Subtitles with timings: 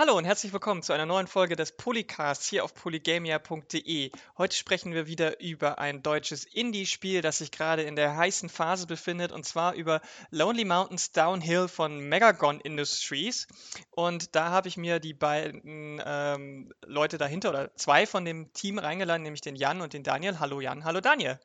[0.00, 4.10] Hallo und herzlich willkommen zu einer neuen Folge des Polycasts hier auf polygamia.de.
[4.38, 8.86] Heute sprechen wir wieder über ein deutsches Indie-Spiel, das sich gerade in der heißen Phase
[8.86, 10.00] befindet, und zwar über
[10.30, 13.46] Lonely Mountains Downhill von Megagon Industries.
[13.90, 18.78] Und da habe ich mir die beiden ähm, Leute dahinter oder zwei von dem Team
[18.78, 20.40] reingeladen, nämlich den Jan und den Daniel.
[20.40, 21.38] Hallo Jan, hallo Daniel.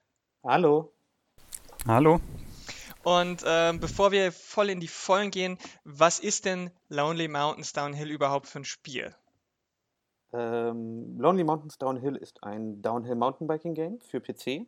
[0.45, 0.93] Hallo.
[1.85, 2.21] Hallo.
[3.05, 8.09] Und ähm, bevor wir voll in die Vollen gehen, was ist denn Lonely Mountains Downhill
[8.09, 9.15] überhaupt für ein Spiel?
[10.33, 14.65] Ähm, Lonely Mountains Downhill ist ein Downhill Mountainbiking Game für PC,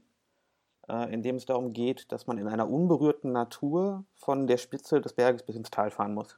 [0.87, 5.01] äh, in dem es darum geht, dass man in einer unberührten Natur von der Spitze
[5.01, 6.37] des Berges bis ins Tal fahren muss.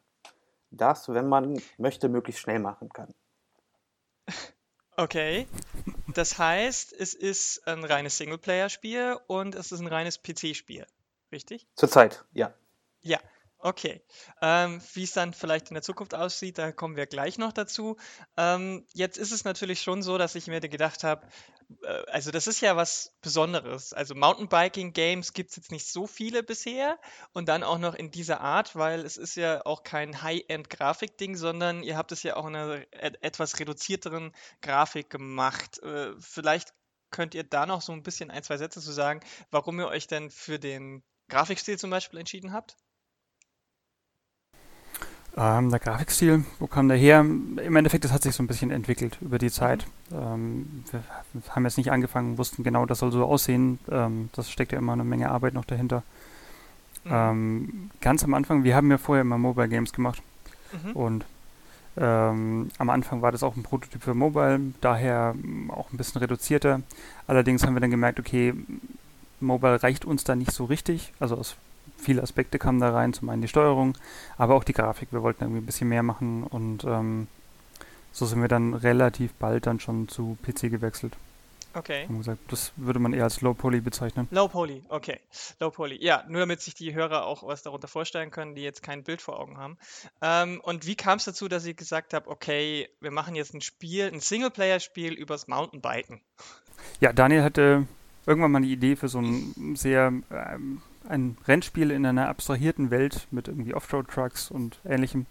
[0.71, 3.13] Das, wenn man möchte, möglichst schnell machen kann.
[4.95, 5.47] Okay.
[6.13, 10.85] Das heißt, es ist ein reines Singleplayer-Spiel und es ist ein reines PC-Spiel.
[11.31, 11.67] Richtig?
[11.75, 12.53] Zurzeit, ja.
[13.01, 13.19] Ja,
[13.59, 14.01] okay.
[14.41, 17.97] Ähm, wie es dann vielleicht in der Zukunft aussieht, da kommen wir gleich noch dazu.
[18.37, 21.27] Ähm, jetzt ist es natürlich schon so, dass ich mir gedacht habe,
[21.83, 23.93] äh, also das ist ja was Besonderes.
[23.93, 26.99] Also Mountainbiking-Games gibt es jetzt nicht so viele bisher
[27.33, 31.83] und dann auch noch in dieser Art, weil es ist ja auch kein High-End-Grafik-Ding, sondern
[31.83, 35.81] ihr habt es ja auch in einer et etwas reduzierteren Grafik gemacht.
[35.83, 36.73] Äh, vielleicht
[37.11, 39.21] könnt ihr da noch so ein bisschen ein, zwei Sätze zu sagen,
[39.51, 42.75] warum ihr euch denn für den Grafikstil zum Beispiel entschieden habt?
[45.37, 47.21] Ähm, der Grafikstil, wo kam der her?
[47.21, 49.85] Im Endeffekt, das hat sich so ein bisschen entwickelt über die Zeit.
[50.11, 51.03] Ähm, wir
[51.49, 53.79] haben jetzt nicht angefangen, wussten genau, das soll so aussehen.
[53.89, 56.03] Ähm, das steckt ja immer eine Menge Arbeit noch dahinter.
[57.05, 57.11] Mhm.
[57.13, 60.21] Ähm, ganz am Anfang, wir haben ja vorher immer Mobile Games gemacht.
[60.73, 60.91] Mhm.
[60.91, 61.25] Und
[61.95, 65.35] ähm, am Anfang war das auch ein Prototyp für Mobile, daher
[65.69, 66.81] auch ein bisschen reduzierter.
[67.27, 68.53] Allerdings haben wir dann gemerkt, okay,
[69.39, 71.13] Mobile reicht uns da nicht so richtig.
[71.19, 71.55] Also aus
[71.97, 73.97] viele Aspekte kamen da rein, zum einen die Steuerung,
[74.37, 75.11] aber auch die Grafik.
[75.11, 77.27] Wir wollten irgendwie ein bisschen mehr machen und ähm,
[78.11, 81.15] so sind wir dann relativ bald dann schon zu PC gewechselt.
[81.73, 82.05] Okay.
[82.07, 84.27] Haben gesagt, das würde man eher als Low Poly bezeichnen.
[84.31, 85.19] Low Poly, okay.
[85.59, 86.03] Low Poly.
[86.03, 89.21] Ja, nur damit sich die Hörer auch was darunter vorstellen können, die jetzt kein Bild
[89.21, 89.77] vor Augen haben.
[90.21, 93.61] Ähm, und wie kam es dazu, dass ihr gesagt habt, okay, wir machen jetzt ein
[93.61, 96.21] Spiel, ein Singleplayer-Spiel übers Mountainbiken?
[97.01, 97.87] Ja, Daniel hatte
[98.29, 103.27] irgendwann mal die Idee für so ein sehr ähm, ein Rennspiel in einer abstrahierten Welt
[103.31, 105.25] mit irgendwie Offroad-Trucks und ähnlichem.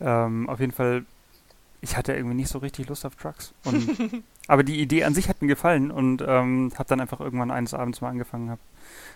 [0.00, 1.04] Ähm, auf jeden Fall,
[1.82, 3.52] ich hatte irgendwie nicht so richtig Lust auf Trucks.
[3.64, 7.50] Und, aber die Idee an sich hat mir gefallen und ähm, habe dann einfach irgendwann
[7.50, 8.60] eines Abends mal angefangen, habe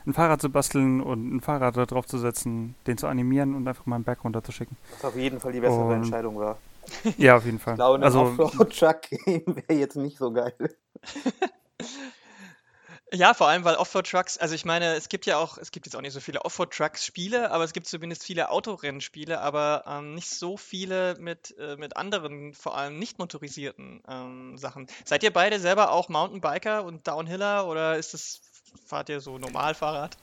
[0.07, 3.67] ein Fahrrad zu basteln und ein Fahrrad da drauf zu setzen, den zu animieren und
[3.67, 4.77] einfach mal einen Berg runter zu schicken.
[4.97, 6.59] Was auf jeden Fall die bessere und, Entscheidung war.
[7.17, 7.75] Ja, auf jeden Fall.
[7.75, 10.53] Ich glaube, ein also, Offroad-Truck wäre jetzt nicht so geil.
[13.15, 15.95] Ja, vor allem, weil Offroad-Trucks, also ich meine, es gibt ja auch, es gibt jetzt
[15.95, 20.57] auch nicht so viele Offroad-Trucks-Spiele, aber es gibt zumindest viele Autorennspiele, aber ähm, nicht so
[20.57, 24.87] viele mit, äh, mit anderen, vor allem nicht motorisierten ähm, Sachen.
[25.05, 28.41] Seid ihr beide selber auch Mountainbiker und Downhiller oder ist das,
[28.87, 30.17] fahrt ihr so Normalfahrrad?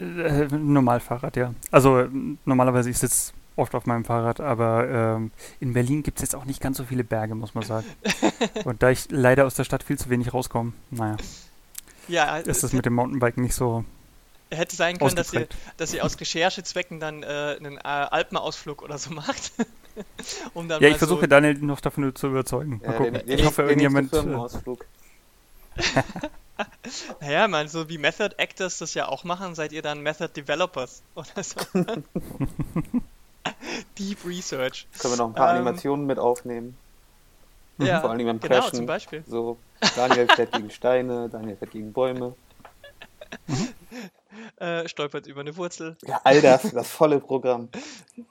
[0.00, 1.54] Äh, Normalfahrrad, ja.
[1.70, 2.08] Also
[2.46, 6.46] normalerweise ich sitze oft auf meinem Fahrrad, aber ähm, in Berlin gibt es jetzt auch
[6.46, 7.86] nicht ganz so viele Berge, muss man sagen.
[8.64, 11.16] und da ich leider aus der Stadt viel zu wenig rauskomme, naja.
[12.08, 13.84] Ja, ist das mit dem Mountainbiken nicht so.
[14.50, 18.96] Hätte sein können, dass ihr, dass ihr aus Recherchezwecken dann äh, einen äh, Alpenausflug oder
[18.96, 19.52] so macht.
[20.54, 22.80] um dann ja, ich versuche so Daniel noch davon zu überzeugen.
[22.82, 23.14] Mal ja, gucken.
[23.14, 24.12] Den, den ich hoffe, irgendjemand.
[24.12, 24.24] Äh,
[27.20, 31.02] naja, man, so wie Method Actors das ja auch machen, seid ihr dann Method Developers
[31.16, 31.60] oder so.
[33.98, 34.86] Deep Research.
[35.00, 36.76] Können wir noch ein paar ähm, Animationen mit aufnehmen?
[37.78, 38.74] Ja, Vor allem beim genau, Crashen.
[38.74, 39.24] zum Beispiel.
[39.26, 39.58] So,
[39.94, 42.34] Daniel fährt gegen Steine, Daniel fährt gegen Bäume.
[44.58, 45.96] Äh, stolpert über eine Wurzel.
[46.06, 47.68] Ja, all das, das volle Programm.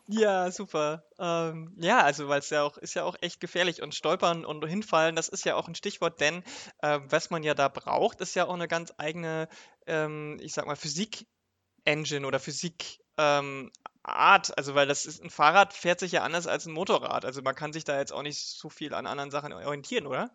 [0.07, 1.03] Ja, super.
[1.19, 4.65] Ähm, ja, also weil es ja auch ist ja auch echt gefährlich und stolpern und
[4.65, 6.43] hinfallen, das ist ja auch ein Stichwort, denn
[6.81, 9.47] äh, was man ja da braucht, ist ja auch eine ganz eigene,
[9.87, 13.71] ähm, ich sag mal, Physik-Engine oder Physik ähm,
[14.07, 17.25] Art, also weil das ist ein Fahrrad fährt sich ja anders als ein Motorrad.
[17.25, 20.29] Also man kann sich da jetzt auch nicht so viel an anderen Sachen orientieren, oder?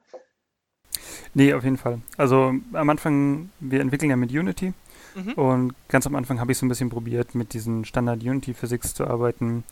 [1.34, 2.00] Nee, auf jeden Fall.
[2.17, 4.72] Also am Anfang, wir entwickeln ja mit Unity
[5.14, 5.32] mhm.
[5.34, 8.94] und ganz am Anfang habe ich so ein bisschen probiert, mit diesen Standard Unity Physics
[8.94, 9.62] zu arbeiten,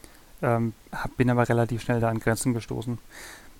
[0.42, 2.98] ähm, hab, bin aber relativ schnell da an Grenzen gestoßen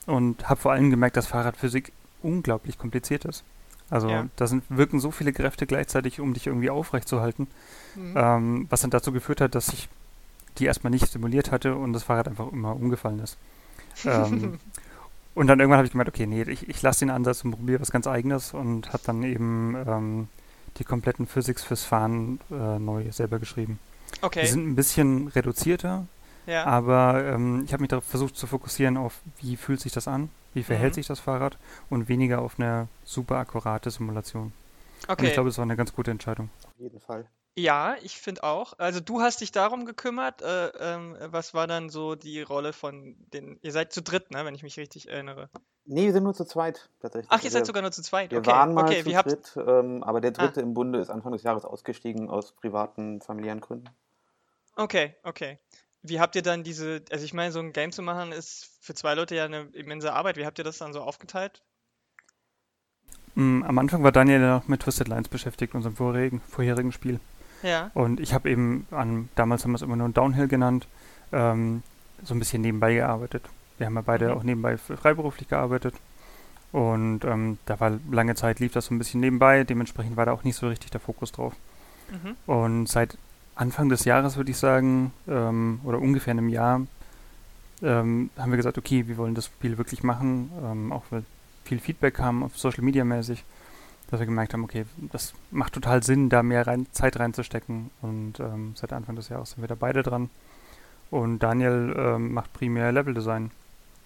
[0.07, 1.93] und habe vor allem gemerkt, dass Fahrradphysik
[2.23, 3.43] unglaublich kompliziert ist.
[3.91, 4.29] Also ja.
[4.37, 7.49] da sind, wirken so viele Kräfte gleichzeitig, um dich irgendwie aufrechtzuerhalten,
[7.97, 8.15] mhm.
[8.17, 9.89] ähm, was dann dazu geführt hat, dass ich
[10.59, 13.39] die erstmal nicht simuliert hatte und das Fahrrad einfach immer umgefallen ist.
[14.05, 14.59] ähm,
[15.35, 17.81] und dann irgendwann habe ich gemeint, okay, nee, ich, ich lasse den Ansatz und probiere
[17.81, 20.29] was ganz eigenes und habe dann eben ähm,
[20.77, 23.79] die kompletten Physics fürs Fahren äh, neu selber geschrieben.
[24.23, 24.43] Okay.
[24.43, 26.07] Die sind ein bisschen reduzierter,
[26.47, 26.65] Ja.
[26.65, 30.31] Aber ähm, ich habe mich darauf versucht zu fokussieren auf, wie fühlt sich das an,
[30.55, 30.95] wie verhält mhm.
[30.95, 31.59] sich das Fahrrad
[31.91, 34.53] und weniger auf eine super akkurate Simulation.
[35.07, 35.23] Okay.
[35.23, 36.51] Und ich glaube, es war eine ganz gute Entscheidung.
[36.67, 37.27] Auf jeden Fall.
[37.59, 38.75] Ja, ich finde auch.
[38.79, 40.43] Also du hast dich darum gekümmert.
[40.43, 43.59] Äh, ähm, was war dann so die Rolle von den.
[43.63, 45.51] Ihr seid zu dritt, ne, wenn ich mich richtig erinnere.
[45.85, 47.29] Nee, wir sind nur zu zweit tatsächlich.
[47.33, 48.31] Ach, ihr seid sogar nur zu zweit.
[48.31, 48.51] Wir okay.
[48.51, 50.45] waren mal okay, zu dritt, ähm, aber der ah.
[50.45, 50.63] dritte ah.
[50.63, 53.89] im Bunde ist Anfang des Jahres ausgestiegen aus privaten, familiären Gründen.
[54.77, 55.59] Okay, okay.
[56.03, 58.95] Wie habt ihr dann diese, also ich meine, so ein Game zu machen ist für
[58.95, 60.37] zwei Leute ja eine immense Arbeit.
[60.37, 61.65] Wie habt ihr das dann so aufgeteilt?
[63.35, 67.19] Mm, am Anfang war Daniel ja noch mit Twisted Lines beschäftigt, unserem vorherigen, vorherigen Spiel.
[67.63, 67.91] Ja.
[67.95, 70.87] Und ich habe eben an, damals haben wir es immer nur Downhill genannt,
[71.33, 71.83] ähm,
[72.23, 73.45] so ein bisschen nebenbei gearbeitet.
[73.79, 74.33] Wir haben ja beide mhm.
[74.35, 75.95] auch nebenbei freiberuflich gearbeitet.
[76.71, 80.33] Und ähm, da war lange Zeit, lief das so ein bisschen nebenbei, dementsprechend war da
[80.33, 81.55] auch nicht so richtig der Fokus drauf.
[82.11, 82.37] Mhm.
[82.47, 83.17] Und seit
[83.55, 86.83] Anfang des Jahres würde ich sagen, ähm, oder ungefähr einem Jahr,
[87.83, 91.25] ähm, haben wir gesagt, okay, wir wollen das Spiel wirklich machen, ähm, auch weil
[91.65, 93.45] viel Feedback kam, auf Social Media mäßig,
[94.09, 97.91] dass wir gemerkt haben, okay, das macht total Sinn, da mehr rein, Zeit reinzustecken.
[98.03, 100.31] Und ähm, seit Anfang des Jahres sind wir da beide dran.
[101.11, 103.51] Und Daniel ähm, macht primär Leveldesign.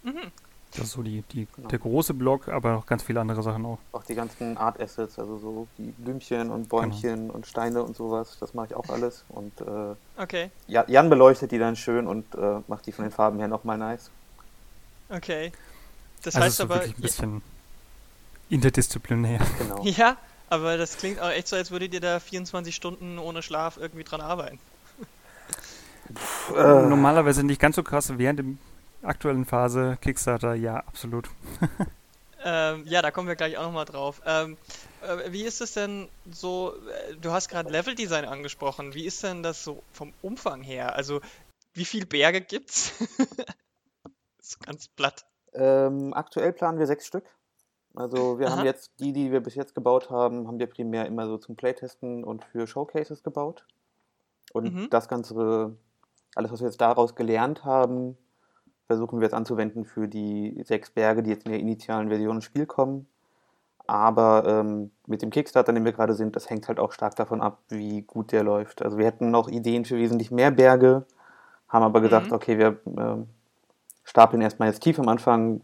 [0.03, 0.33] Mhm.
[0.73, 1.69] Das ist so die, die, genau.
[1.69, 3.79] der große Block, aber noch ganz viele andere Sachen auch.
[3.93, 7.35] Auch die ganzen Art Assets, also so die Blümchen und Bäumchen genau.
[7.35, 9.25] und Steine und sowas, das mache ich auch alles.
[9.29, 10.51] Und äh, okay.
[10.67, 14.11] Jan beleuchtet die dann schön und äh, macht die von den Farben her nochmal nice.
[15.11, 15.53] Okay.
[16.23, 16.81] Das also heißt so aber.
[16.81, 17.41] Ein bisschen ja.
[18.53, 19.41] Interdisziplinär.
[19.59, 19.83] Genau.
[19.85, 20.17] Ja,
[20.49, 24.05] aber das klingt auch echt so, als würdet ihr da 24 Stunden ohne Schlaf irgendwie
[24.05, 24.59] dran arbeiten.
[26.15, 28.59] Puh, äh, Normalerweise nicht ganz so krass während dem
[29.03, 31.31] aktuellen Phase Kickstarter, ja, absolut.
[32.45, 34.21] ähm, ja, da kommen wir gleich auch nochmal drauf.
[34.27, 34.59] Ähm,
[35.01, 36.75] äh, wie ist es denn so,
[37.09, 40.95] äh, du hast gerade Leveldesign angesprochen, wie ist denn das so vom Umfang her?
[40.95, 41.21] Also,
[41.73, 42.93] wie viele Berge gibt's?
[44.41, 45.25] so ganz platt.
[45.55, 47.25] Ähm, aktuell planen wir sechs Stück.
[47.95, 48.57] Also wir Aha.
[48.57, 51.57] haben jetzt die, die wir bis jetzt gebaut haben, haben wir primär immer so zum
[51.57, 53.67] Playtesten und für Showcases gebaut.
[54.53, 54.91] Und mhm.
[54.91, 55.77] das Ganze,
[56.35, 58.17] alles, was wir jetzt daraus gelernt haben,
[58.87, 62.45] versuchen wir jetzt anzuwenden für die sechs Berge, die jetzt in der initialen Version ins
[62.45, 63.07] Spiel kommen.
[63.87, 67.41] Aber ähm, mit dem Kickstarter, den wir gerade sind, das hängt halt auch stark davon
[67.41, 68.83] ab, wie gut der läuft.
[68.83, 71.05] Also wir hätten noch Ideen für wesentlich mehr Berge,
[71.69, 72.33] haben aber gesagt, mhm.
[72.33, 73.25] okay, wir äh,
[74.05, 75.63] stapeln erstmal jetzt tief am Anfang,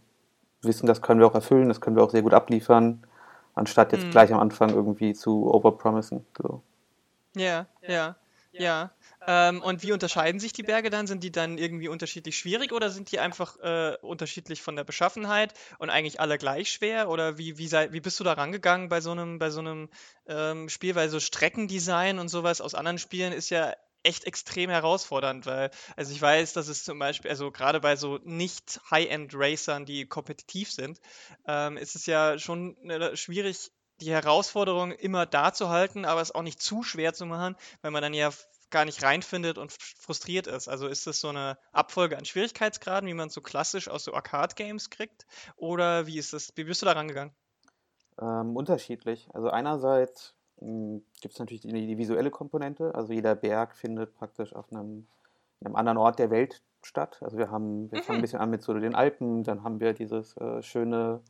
[0.62, 3.06] wissen, das können wir auch erfüllen, das können wir auch sehr gut abliefern,
[3.54, 4.10] anstatt jetzt mhm.
[4.10, 6.24] gleich am Anfang irgendwie zu overpromisen.
[6.36, 6.62] So.
[7.36, 8.16] Ja, ja,
[8.52, 8.90] ja.
[9.26, 11.06] Ähm, und wie unterscheiden sich die Berge dann?
[11.06, 15.52] Sind die dann irgendwie unterschiedlich schwierig oder sind die einfach äh, unterschiedlich von der Beschaffenheit
[15.78, 17.10] und eigentlich alle gleich schwer?
[17.10, 19.90] Oder wie, wie, sei, wie bist du da rangegangen bei so einem, bei so einem
[20.26, 20.94] ähm, Spiel?
[20.94, 26.12] Weil so Streckendesign und sowas aus anderen Spielen ist ja echt extrem herausfordernd, weil, also
[26.12, 31.00] ich weiß, dass es zum Beispiel, also gerade bei so nicht High-End-Racern, die kompetitiv sind,
[31.46, 36.34] ähm, ist es ja schon äh, schwierig, die Herausforderung immer da zu halten, aber es
[36.34, 38.30] auch nicht zu schwer zu machen, weil man dann ja
[38.70, 40.68] gar nicht reinfindet und frustriert ist.
[40.68, 44.90] Also ist das so eine Abfolge an Schwierigkeitsgraden, wie man so klassisch aus so Arcade-Games
[44.90, 45.26] kriegt?
[45.56, 47.34] Oder wie ist das, wie bist du da rangegangen?
[48.20, 49.28] Ähm, unterschiedlich.
[49.32, 52.94] Also einerseits gibt es natürlich die, die, visuelle Komponente.
[52.94, 55.06] Also jeder Berg findet praktisch auf einem,
[55.64, 57.18] einem anderen Ort der Welt statt.
[57.20, 58.04] Also wir haben, wir mhm.
[58.04, 61.20] fangen ein bisschen an mit so den Alpen, dann haben wir dieses äh, schöne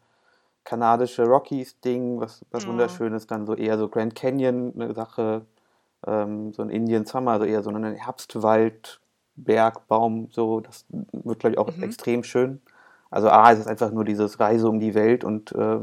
[0.65, 2.71] kanadische Rockies-Ding, was, was mhm.
[2.71, 5.47] wunderschön ist, dann so eher so Grand Canyon, eine Sache,
[6.07, 9.01] ähm, so ein Indian Summer, also eher so ein Herbstwald,
[9.37, 11.83] Berg, Baum, so, das wird, glaube ich, auch mhm.
[11.83, 12.61] extrem schön.
[13.11, 15.79] Also A, es ist einfach nur dieses Reise um die Welt und äh,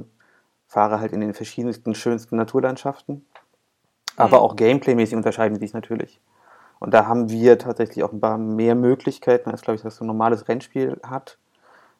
[0.67, 3.25] fahre halt in den verschiedensten, schönsten Naturlandschaften.
[4.17, 4.43] Aber mhm.
[4.43, 6.19] auch Gameplay-mäßig unterscheiden sie sich natürlich.
[6.79, 10.03] Und da haben wir tatsächlich auch ein paar mehr Möglichkeiten, als, glaube ich, das so
[10.03, 11.38] ein normales Rennspiel hat,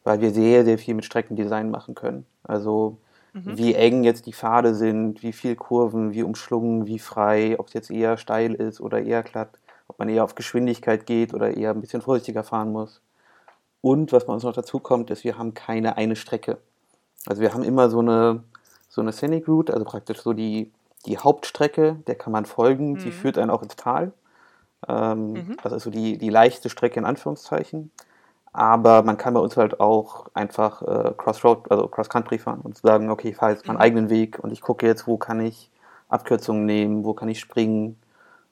[0.04, 2.26] weil wir sehr, sehr viel mit Streckendesign machen können.
[2.44, 2.98] Also
[3.34, 3.58] mhm.
[3.58, 7.74] wie eng jetzt die Pfade sind, wie viel Kurven, wie umschlungen, wie frei, ob es
[7.74, 9.50] jetzt eher steil ist oder eher glatt,
[9.88, 13.02] ob man eher auf Geschwindigkeit geht oder eher ein bisschen vorsichtiger fahren muss.
[13.82, 16.58] Und was bei uns noch dazu kommt, ist, wir haben keine eine Strecke.
[17.28, 18.44] Also wir haben immer so eine,
[18.90, 20.72] so eine Scenic Route, also praktisch so die,
[21.06, 22.98] die Hauptstrecke, der kann man folgen, mhm.
[23.00, 24.12] die führt einen auch ins Tal.
[24.88, 25.58] Ähm, mhm.
[25.64, 27.92] Das ist so die, die leichte Strecke in Anführungszeichen.
[28.54, 33.10] Aber man kann bei uns halt auch einfach äh, Crossroad, also Cross-Country fahren und sagen,
[33.10, 33.82] okay, ich fahre jetzt meinen mhm.
[33.82, 35.70] eigenen Weg und ich gucke jetzt, wo kann ich
[36.08, 37.98] Abkürzungen nehmen, wo kann ich springen.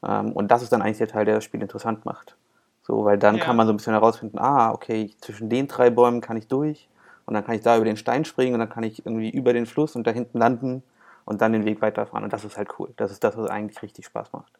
[0.06, 2.36] Ähm, und das ist dann eigentlich der Teil, der das Spiel interessant macht.
[2.82, 3.46] So, weil dann ja.
[3.46, 6.90] kann man so ein bisschen herausfinden, ah, okay, zwischen den drei Bäumen kann ich durch
[7.26, 9.54] und dann kann ich da über den Stein springen und dann kann ich irgendwie über
[9.54, 10.84] den Fluss und da hinten landen
[11.26, 12.24] und dann den Weg weiterfahren.
[12.24, 12.94] Und das ist halt cool.
[12.98, 14.54] Das ist das, was eigentlich richtig Spaß macht.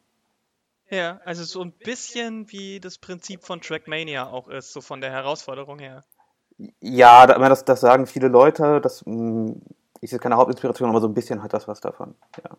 [0.90, 5.10] Ja, also so ein bisschen wie das Prinzip von Trackmania auch ist, so von der
[5.10, 6.04] Herausforderung her.
[6.80, 8.80] Ja, das, das sagen viele Leute.
[8.80, 9.52] Das mm,
[10.00, 12.14] ist jetzt keine Hauptinspiration, aber so ein bisschen hat das was davon.
[12.42, 12.50] Ja.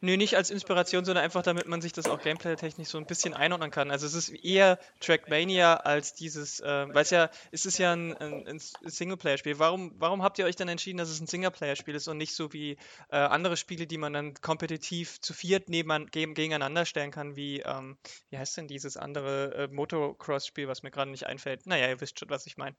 [0.00, 3.32] Nö, nicht als Inspiration, sondern einfach, damit man sich das auch gameplay-technisch so ein bisschen
[3.32, 3.90] einordnen kann.
[3.90, 8.14] Also es ist eher Trackmania als dieses, äh, weil es ja, es ist ja ein,
[8.14, 9.58] ein, ein Singleplayer-Spiel.
[9.58, 12.52] Warum, warum habt ihr euch dann entschieden, dass es ein Singleplayer-Spiel ist und nicht so
[12.52, 12.72] wie
[13.08, 17.96] äh, andere Spiele, die man dann kompetitiv zu viert neben, gegeneinander stellen kann, wie, ähm,
[18.28, 21.66] wie heißt denn dieses andere äh, Motocross-Spiel, was mir gerade nicht einfällt?
[21.66, 22.76] Naja, ihr wisst schon, was ich meine.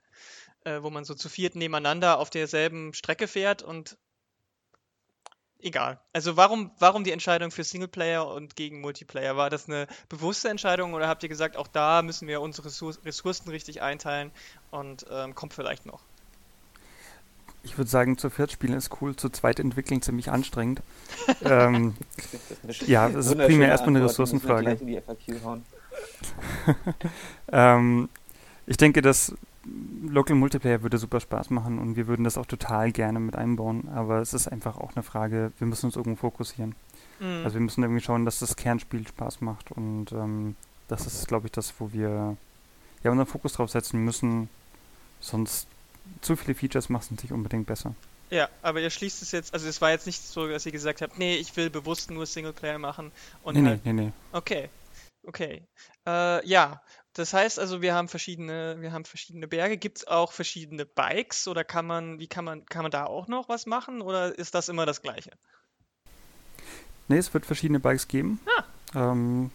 [0.66, 3.98] Äh, wo man so zu viert nebeneinander auf derselben Strecke fährt und
[5.62, 6.00] egal.
[6.14, 9.38] Also warum, warum die Entscheidung für Singleplayer und gegen Multiplayer?
[9.38, 13.50] War das eine bewusste Entscheidung oder habt ihr gesagt, auch da müssen wir unsere Ressourcen
[13.50, 14.32] richtig einteilen
[14.72, 16.02] und ähm, kommt vielleicht noch?
[17.64, 20.82] Ich würde sagen, zu viert spielen ist cool, zu zweit entwickeln ziemlich anstrengend.
[21.44, 21.96] ähm,
[22.86, 24.78] ja, das ist primär erstmal eine Ressourcenfrage.
[27.52, 28.10] ähm,
[28.68, 29.34] ich denke, dass
[30.08, 33.90] Local Multiplayer würde super Spaß machen und wir würden das auch total gerne mit einbauen,
[33.90, 36.76] aber es ist einfach auch eine Frage, wir müssen uns irgendwo fokussieren.
[37.20, 37.42] Mhm.
[37.44, 40.56] Also wir müssen irgendwie schauen, dass das Kernspiel Spaß macht und ähm,
[40.88, 42.38] das ist, glaube ich, das, wo wir
[43.04, 44.50] ja unseren Fokus drauf setzen müssen,
[45.20, 45.68] sonst
[46.22, 47.94] zu viele Features machen es nicht unbedingt besser.
[48.30, 51.02] Ja, aber ihr schließt es jetzt, also es war jetzt nicht so, dass ihr gesagt
[51.02, 53.12] habt, nee, ich will bewusst nur Singleplayer machen
[53.44, 54.12] und nee, halt, nee, nee, nee.
[54.34, 54.70] Okay,
[55.26, 55.64] okay.
[56.06, 56.82] Äh, ja,
[57.18, 59.78] das heißt also, wir haben verschiedene, wir haben verschiedene Berge.
[59.78, 63.28] Gibt es auch verschiedene Bikes oder kann man, wie kann man, kann man da auch
[63.28, 65.32] noch was machen oder ist das immer das Gleiche?
[67.08, 68.40] Nee, es wird verschiedene Bikes geben.
[68.94, 69.12] Ah.
[69.12, 69.50] Ähm,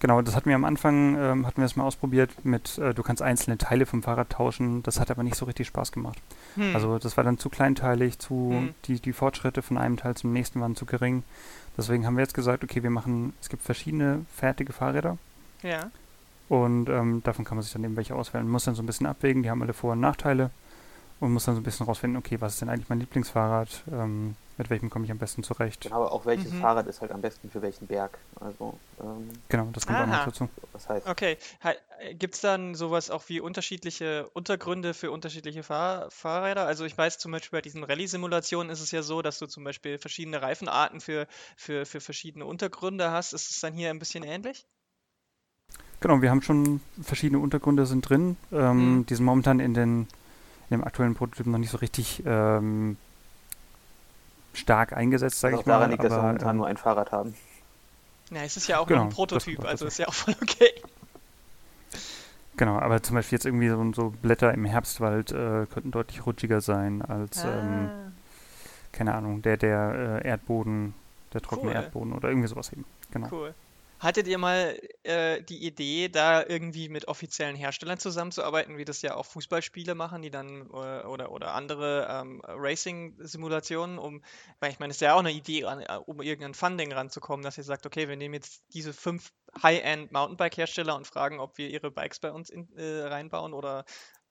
[0.00, 3.02] genau, das hatten wir am Anfang, ähm, hatten wir es mal ausprobiert mit, äh, du
[3.02, 4.82] kannst einzelne Teile vom Fahrrad tauschen.
[4.82, 6.18] Das hat aber nicht so richtig Spaß gemacht.
[6.56, 6.74] Hm.
[6.74, 8.74] Also das war dann zu kleinteilig, zu, hm.
[8.86, 11.22] die, die Fortschritte von einem Teil zum nächsten waren zu gering.
[11.76, 15.18] Deswegen haben wir jetzt gesagt, okay, wir machen, es gibt verschiedene fertige Fahrräder.
[15.62, 15.90] Ja.
[16.50, 18.44] Und ähm, davon kann man sich dann eben welche auswählen.
[18.44, 20.50] Man muss dann so ein bisschen abwägen, die haben alle Vor- und Nachteile
[21.20, 24.34] und muss dann so ein bisschen rausfinden, okay, was ist denn eigentlich mein Lieblingsfahrrad, ähm,
[24.58, 25.82] mit welchem komme ich am besten zurecht.
[25.82, 26.60] Genau, auch welches mhm.
[26.60, 28.18] Fahrrad ist halt am besten für welchen Berg.
[28.40, 30.04] Also, ähm, genau, das kommt Aha.
[30.04, 30.48] auch noch dazu.
[30.72, 31.06] Was heißt?
[31.06, 31.38] Okay,
[32.14, 36.66] gibt es dann sowas auch wie unterschiedliche Untergründe für unterschiedliche Fahr Fahrräder?
[36.66, 39.62] Also ich weiß zum Beispiel bei diesen Rallye-Simulationen ist es ja so, dass du zum
[39.62, 43.34] Beispiel verschiedene Reifenarten für, für, für verschiedene Untergründe hast.
[43.34, 44.66] Ist es dann hier ein bisschen ähnlich?
[46.00, 48.36] Genau, wir haben schon verschiedene Untergründe sind drin.
[48.52, 49.06] Ähm, mhm.
[49.06, 50.00] Die sind momentan in, den,
[50.70, 52.96] in dem aktuellen Prototyp noch nicht so richtig ähm,
[54.54, 55.74] stark eingesetzt, sage ich mal.
[55.74, 57.34] daran liegt, dass wir momentan ähm, nur ein Fahrrad haben.
[58.30, 60.70] Ja, es ist ja auch genau, ein Prototyp, also ist ja auch voll okay.
[62.56, 66.60] Genau, aber zum Beispiel jetzt irgendwie so, so Blätter im Herbstwald äh, könnten deutlich rutschiger
[66.60, 67.60] sein als, ah.
[67.60, 67.90] ähm,
[68.92, 70.94] keine Ahnung, der, der äh, Erdboden,
[71.32, 71.76] der trockene cool.
[71.76, 72.84] Erdboden oder irgendwie sowas eben.
[73.12, 73.28] Genau.
[73.30, 73.54] Cool.
[74.00, 79.14] Hattet ihr mal äh, die Idee, da irgendwie mit offiziellen Herstellern zusammenzuarbeiten, wie das ja
[79.14, 84.22] auch Fußballspiele machen, die dann äh, oder, oder andere ähm, Racing-Simulationen, um,
[84.58, 87.44] weil ich meine, es ist ja auch eine Idee, an, äh, um irgendein Funding ranzukommen,
[87.44, 91.68] dass ihr sagt, okay, wir nehmen jetzt diese fünf High-End Mountainbike-Hersteller und fragen, ob wir
[91.68, 93.84] ihre Bikes bei uns in, äh, reinbauen oder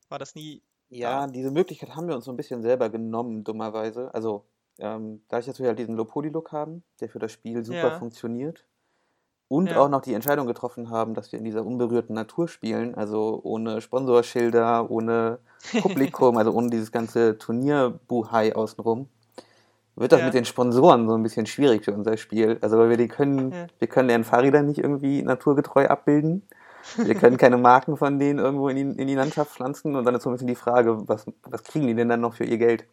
[0.09, 0.63] war das nie?
[0.89, 1.31] Ja, da?
[1.31, 4.11] diese Möglichkeit haben wir uns so ein bisschen selber genommen, dummerweise.
[4.15, 4.47] Also
[4.79, 7.99] ähm, dadurch, dass wir halt diesen Low-Poly-Look haben, der für das Spiel super ja.
[7.99, 8.65] funktioniert
[9.49, 9.77] und ja.
[9.77, 13.81] auch noch die Entscheidung getroffen haben, dass wir in dieser unberührten Natur spielen, also ohne
[13.81, 15.39] Sponsorschilder, ohne
[15.81, 19.09] Publikum, also ohne dieses ganze Turnierbuhai außenrum,
[19.95, 20.25] wird das ja.
[20.27, 22.57] mit den Sponsoren so ein bisschen schwierig für unser Spiel.
[22.61, 23.67] Also weil wir die können, ja.
[23.79, 26.43] wir können deren Fahrräder nicht irgendwie naturgetreu abbilden.
[26.95, 30.15] Wir können keine Marken von denen irgendwo in die, in die Landschaft pflanzen und dann
[30.15, 32.57] ist so ein bisschen die Frage, was, was kriegen die denn dann noch für ihr
[32.57, 32.85] Geld?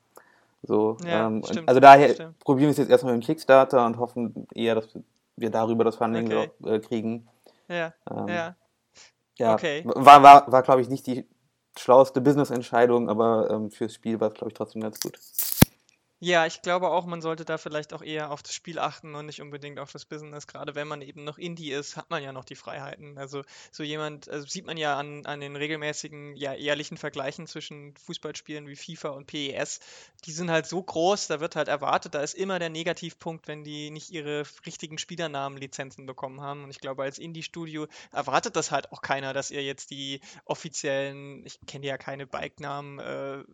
[0.62, 2.38] So, ja, ähm, also daher stimmt.
[2.40, 4.88] probieren wir es jetzt erstmal mit dem Kickstarter und hoffen eher, dass
[5.36, 6.50] wir darüber das Funding okay.
[6.64, 7.28] äh, kriegen.
[7.68, 8.56] Ja, ähm, ja.
[9.38, 9.82] Ja, okay.
[9.84, 11.28] war, war, war glaube ich, nicht die
[11.78, 15.18] schlauste Business-Entscheidung, aber ähm, fürs Spiel war es, glaube ich, trotzdem ganz gut.
[16.18, 19.26] Ja, ich glaube auch, man sollte da vielleicht auch eher auf das Spiel achten und
[19.26, 20.46] nicht unbedingt auf das Business.
[20.46, 23.18] Gerade wenn man eben noch Indie ist, hat man ja noch die Freiheiten.
[23.18, 27.94] Also so jemand, also sieht man ja an, an den regelmäßigen, ja, ehrlichen Vergleichen zwischen
[27.98, 29.80] Fußballspielen wie FIFA und PES.
[30.24, 33.62] Die sind halt so groß, da wird halt erwartet, da ist immer der Negativpunkt, wenn
[33.62, 36.64] die nicht ihre richtigen Spielernamen Lizenzen bekommen haben.
[36.64, 41.44] Und ich glaube, als Indie-Studio erwartet das halt auch keiner, dass ihr jetzt die offiziellen,
[41.44, 43.44] ich kenne ja keine Bike-Namen, äh,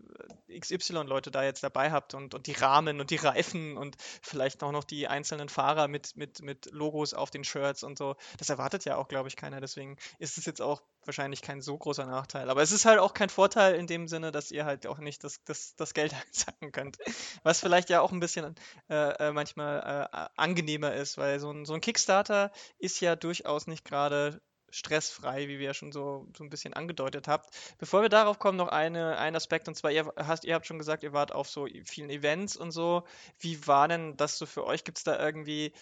[0.61, 4.63] XY-Leute da jetzt dabei habt und, und die die Rahmen und die Reifen und vielleicht
[4.63, 8.17] auch noch die einzelnen Fahrer mit, mit, mit Logos auf den Shirts und so.
[8.39, 9.61] Das erwartet ja auch, glaube ich, keiner.
[9.61, 12.51] Deswegen ist es jetzt auch wahrscheinlich kein so großer Nachteil.
[12.51, 15.25] Aber es ist halt auch kein Vorteil in dem Sinne, dass ihr halt auch nicht
[15.25, 16.99] das, das, das Geld einsacken könnt.
[17.43, 18.55] Was vielleicht ja auch ein bisschen
[18.89, 23.67] äh, äh, manchmal äh, angenehmer ist, weil so ein, so ein Kickstarter ist ja durchaus
[23.67, 24.41] nicht gerade
[24.73, 27.55] stressfrei, wie wir ja schon so, so ein bisschen angedeutet habt.
[27.79, 30.79] Bevor wir darauf kommen, noch eine, ein Aspekt, und zwar, ihr, hast, ihr habt schon
[30.79, 33.05] gesagt, ihr wart auf so vielen Events und so.
[33.39, 34.85] Wie war denn das so für euch?
[34.85, 35.73] Gibt es da irgendwie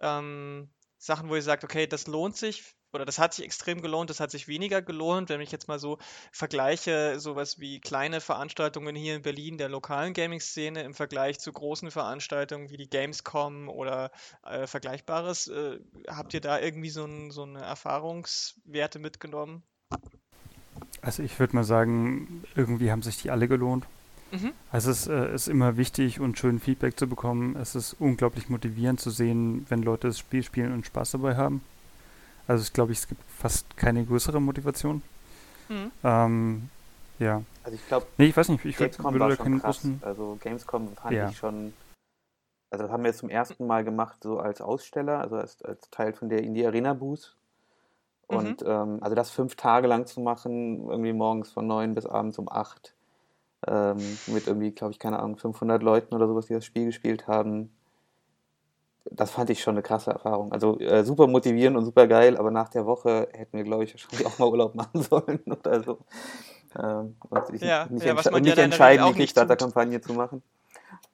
[0.00, 4.10] ähm, Sachen, wo ihr sagt, okay, das lohnt sich oder das hat sich extrem gelohnt,
[4.10, 5.98] das hat sich weniger gelohnt, wenn ich jetzt mal so
[6.32, 11.90] vergleiche, sowas wie kleine Veranstaltungen hier in Berlin der lokalen Gaming-Szene im Vergleich zu großen
[11.90, 14.10] Veranstaltungen wie die Gamescom oder
[14.44, 15.48] äh, Vergleichbares.
[15.48, 15.78] Äh,
[16.08, 19.62] habt ihr da irgendwie so, ein, so eine Erfahrungswerte mitgenommen?
[21.02, 23.86] Also ich würde mal sagen, irgendwie haben sich die alle gelohnt.
[24.32, 24.52] Mhm.
[24.70, 27.56] Also es äh, ist immer wichtig und schön Feedback zu bekommen.
[27.56, 31.62] Es ist unglaublich motivierend zu sehen, wenn Leute das Spiel spielen und Spaß dabei haben.
[32.50, 35.02] Also ich glaube, es gibt fast keine größere Motivation.
[35.68, 35.92] Mhm.
[36.02, 36.68] Ähm,
[37.20, 37.44] ja.
[37.62, 40.02] Also ich glaube, nee, ich weiß nicht, ich Gamescom würde da keinen großen.
[40.04, 41.28] Also Gamescom fand ja.
[41.28, 41.72] ich schon.
[42.72, 45.90] Also das haben wir jetzt zum ersten Mal gemacht, so als Aussteller, also als, als
[45.90, 47.36] Teil von der Indie Arena Booth.
[48.28, 48.36] Mhm.
[48.36, 48.66] Und mhm.
[48.66, 52.48] ähm, also das fünf Tage lang zu machen, irgendwie morgens von neun bis abends um
[52.50, 52.96] acht,
[53.68, 57.28] ähm, mit irgendwie, glaube ich, keine Ahnung, 500 Leuten oder sowas, die das Spiel gespielt
[57.28, 57.70] haben
[59.04, 60.52] das fand ich schon eine krasse Erfahrung.
[60.52, 63.94] Also äh, super motivierend und super geil, aber nach der Woche hätten wir, glaube ich,
[63.94, 65.98] wahrscheinlich auch mal Urlaub machen sollen oder so.
[66.78, 70.42] Ähm, und ich, ja, nicht, ja, entsch nicht ja entscheiden, die Kickstarter-Kampagne zu machen.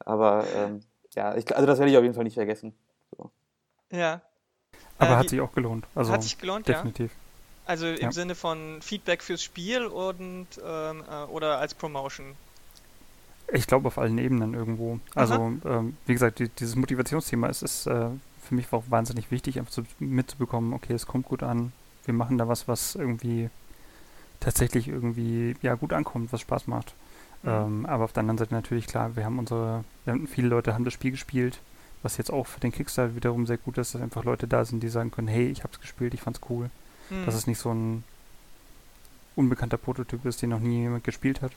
[0.00, 0.80] Aber ähm,
[1.14, 2.74] ja, ich, also das werde ich auf jeden Fall nicht vergessen.
[3.16, 3.30] So.
[3.90, 4.20] Ja.
[4.98, 5.86] Aber äh, hat sich auch gelohnt.
[5.94, 7.12] Also hat sich gelohnt, definitiv.
[7.12, 7.18] Ja.
[7.66, 8.12] Also im ja.
[8.12, 12.36] Sinne von Feedback fürs Spiel und ähm, äh, oder als Promotion.
[13.52, 14.98] Ich glaube auf allen Ebenen irgendwo.
[15.14, 18.08] Also, ähm, wie gesagt, die, dieses Motivationsthema ist, ist äh,
[18.42, 21.72] für mich auch wahnsinnig wichtig, einfach zu, mitzubekommen, okay, es kommt gut an,
[22.04, 23.50] wir machen da was, was irgendwie
[24.40, 26.94] tatsächlich irgendwie ja gut ankommt, was Spaß macht.
[27.42, 27.50] Mhm.
[27.50, 30.74] Ähm, aber auf der anderen Seite natürlich klar, wir haben unsere, wir haben, viele Leute
[30.74, 31.58] haben das Spiel gespielt,
[32.02, 34.82] was jetzt auch für den Kickstarter wiederum sehr gut ist, dass einfach Leute da sind,
[34.82, 36.70] die sagen können, hey, ich hab's gespielt, ich fand's cool.
[37.10, 37.24] Mhm.
[37.26, 38.04] Dass es nicht so ein
[39.34, 41.52] unbekannter Prototyp ist, den noch nie jemand gespielt hat.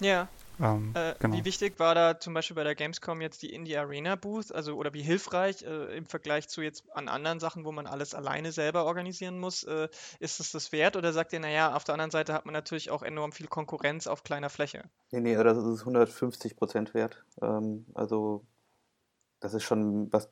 [0.00, 0.28] Ja.
[0.60, 1.36] Ähm, äh, genau.
[1.36, 4.74] Wie wichtig war da zum Beispiel bei der Gamescom jetzt die Indie Arena Booth, also
[4.74, 8.52] oder wie hilfreich äh, im Vergleich zu jetzt an anderen Sachen, wo man alles alleine
[8.52, 9.62] selber organisieren muss?
[9.64, 12.52] Äh, ist es das wert oder sagt ihr, naja, auf der anderen Seite hat man
[12.52, 14.82] natürlich auch enorm viel Konkurrenz auf kleiner Fläche?
[15.10, 17.24] Nee, nee, das ist 150 Prozent wert.
[17.40, 18.44] Ähm, also
[19.40, 20.28] das ist schon, was,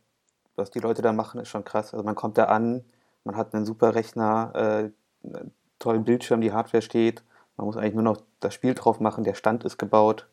[0.56, 1.94] was die Leute da machen, ist schon krass.
[1.94, 2.84] Also man kommt da an,
[3.24, 7.22] man hat einen super Rechner, äh, einen tollen Bildschirm, die Hardware steht
[7.56, 10.26] man muss eigentlich nur noch das Spiel drauf machen, der Stand ist gebaut.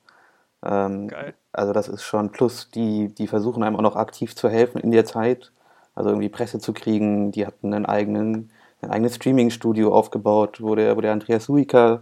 [0.63, 1.09] Ähm.
[1.51, 4.91] Also das ist schon, plus die, die versuchen einem auch noch aktiv zu helfen in
[4.91, 5.51] der Zeit.
[5.95, 8.49] Also irgendwie Presse zu kriegen, die hatten einen eigenen,
[8.81, 12.01] ein eigenes Streaming-Studio aufgebaut, wo der, wo der Andreas Suika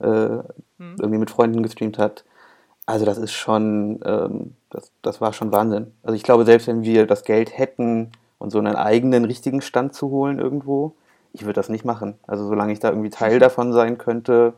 [0.00, 0.96] äh, hm.
[0.98, 2.24] irgendwie mit Freunden gestreamt hat.
[2.86, 5.92] Also das ist schon, ähm, das, das war schon Wahnsinn.
[6.02, 9.94] Also ich glaube, selbst wenn wir das Geld hätten und so einen eigenen richtigen Stand
[9.94, 10.94] zu holen irgendwo,
[11.32, 12.14] ich würde das nicht machen.
[12.26, 14.54] Also solange ich da irgendwie Teil davon sein könnte,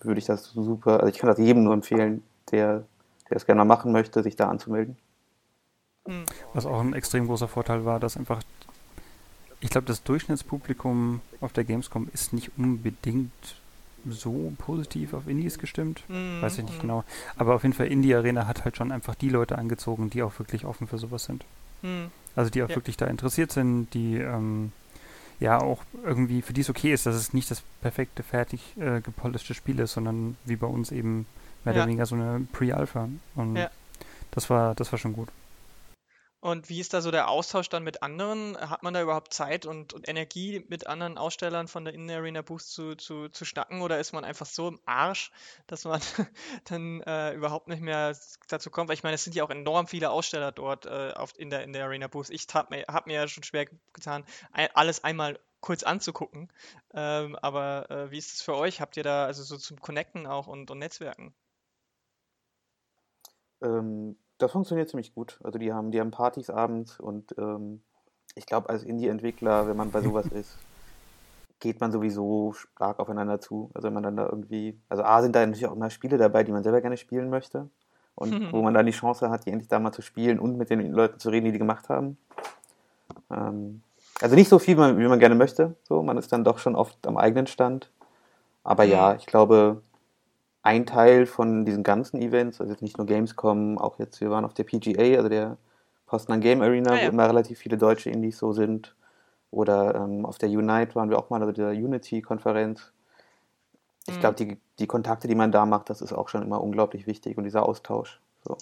[0.00, 2.84] würde ich das super, also ich kann das jedem nur empfehlen, der,
[3.30, 4.96] der es gerne mal machen möchte, sich da anzumelden.
[6.06, 6.24] Hm.
[6.52, 8.42] Was auch ein extrem großer Vorteil war, dass einfach,
[9.60, 13.30] ich glaube, das Durchschnittspublikum auf der Gamescom ist nicht unbedingt
[14.08, 16.02] so positiv auf Indies gestimmt.
[16.08, 16.42] Mhm.
[16.42, 16.82] Weiß ich nicht mhm.
[16.82, 17.04] genau.
[17.36, 20.36] Aber auf jeden Fall, Indie Arena hat halt schon einfach die Leute angezogen, die auch
[20.40, 21.44] wirklich offen für sowas sind.
[21.82, 22.10] Mhm.
[22.34, 22.74] Also die auch ja.
[22.74, 24.72] wirklich da interessiert sind, die ähm,
[25.42, 29.00] ja auch irgendwie für die es okay ist, dass es nicht das perfekte, fertig äh,
[29.00, 31.26] gepolischte Spiel ist, sondern wie bei uns eben
[31.64, 31.80] mehr ja.
[31.80, 33.08] oder weniger so eine Pre-Alpha.
[33.34, 33.70] Und ja.
[34.30, 35.28] das war, das war schon gut.
[36.42, 38.56] Und wie ist da so der Austausch dann mit anderen?
[38.58, 42.62] Hat man da überhaupt Zeit und, und Energie, mit anderen Ausstellern von der In-Arena Booth
[42.62, 43.80] zu, zu, zu schnacken?
[43.80, 45.30] Oder ist man einfach so im Arsch,
[45.68, 46.00] dass man
[46.64, 48.16] dann äh, überhaupt nicht mehr
[48.48, 48.88] dazu kommt?
[48.88, 51.62] Weil ich meine, es sind ja auch enorm viele Aussteller dort äh, auf, in, der,
[51.62, 52.30] in der Arena Booth.
[52.30, 54.24] Ich habe mir, hab mir ja schon schwer getan,
[54.74, 56.52] alles einmal kurz anzugucken.
[56.92, 58.80] Ähm, aber äh, wie ist es für euch?
[58.80, 61.32] Habt ihr da also so zum Connecten auch und, und Netzwerken?
[63.62, 65.38] Ähm, das funktioniert ziemlich gut.
[65.42, 67.82] Also die haben, die haben Partys abends und ähm,
[68.34, 70.58] ich glaube, als Indie-Entwickler, wenn man bei sowas ist,
[71.60, 73.70] geht man sowieso stark aufeinander zu.
[73.74, 76.42] Also wenn man dann da irgendwie, also A sind da natürlich auch immer Spiele dabei,
[76.42, 77.68] die man selber gerne spielen möchte.
[78.14, 80.70] Und wo man dann die Chance hat, die endlich da mal zu spielen und mit
[80.70, 82.18] den Leuten zu reden, die die gemacht haben.
[83.30, 83.82] Ähm,
[84.20, 85.76] also nicht so viel, wie man gerne möchte.
[85.84, 87.90] So, man ist dann doch schon oft am eigenen Stand.
[88.64, 89.16] Aber ja, mhm.
[89.18, 89.82] ich glaube,
[90.62, 94.44] ein Teil von diesen ganzen Events, also jetzt nicht nur Gamescom, auch jetzt, wir waren
[94.44, 95.58] auf der PGA, also der
[96.06, 97.06] Poznan Game Arena, ah, ja.
[97.06, 98.94] wo immer relativ viele deutsche Indies so sind.
[99.50, 102.92] Oder ähm, auf der Unite waren wir auch mal, also der Unity-Konferenz.
[104.06, 104.20] Ich mhm.
[104.20, 107.36] glaube, die, die Kontakte, die man da macht, das ist auch schon immer unglaublich wichtig
[107.36, 108.20] und dieser Austausch.
[108.44, 108.56] So.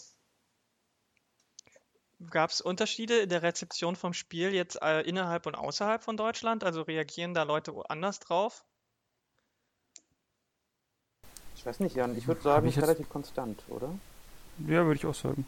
[2.30, 6.64] Gab es Unterschiede in der Rezeption vom Spiel jetzt äh, innerhalb und außerhalb von Deutschland?
[6.64, 8.64] Also reagieren da Leute anders drauf?
[11.61, 12.16] Ich weiß nicht, Jan.
[12.16, 13.90] Ich würde sagen, ich relativ konstant, oder?
[14.66, 15.44] Ja, würde ich auch sagen.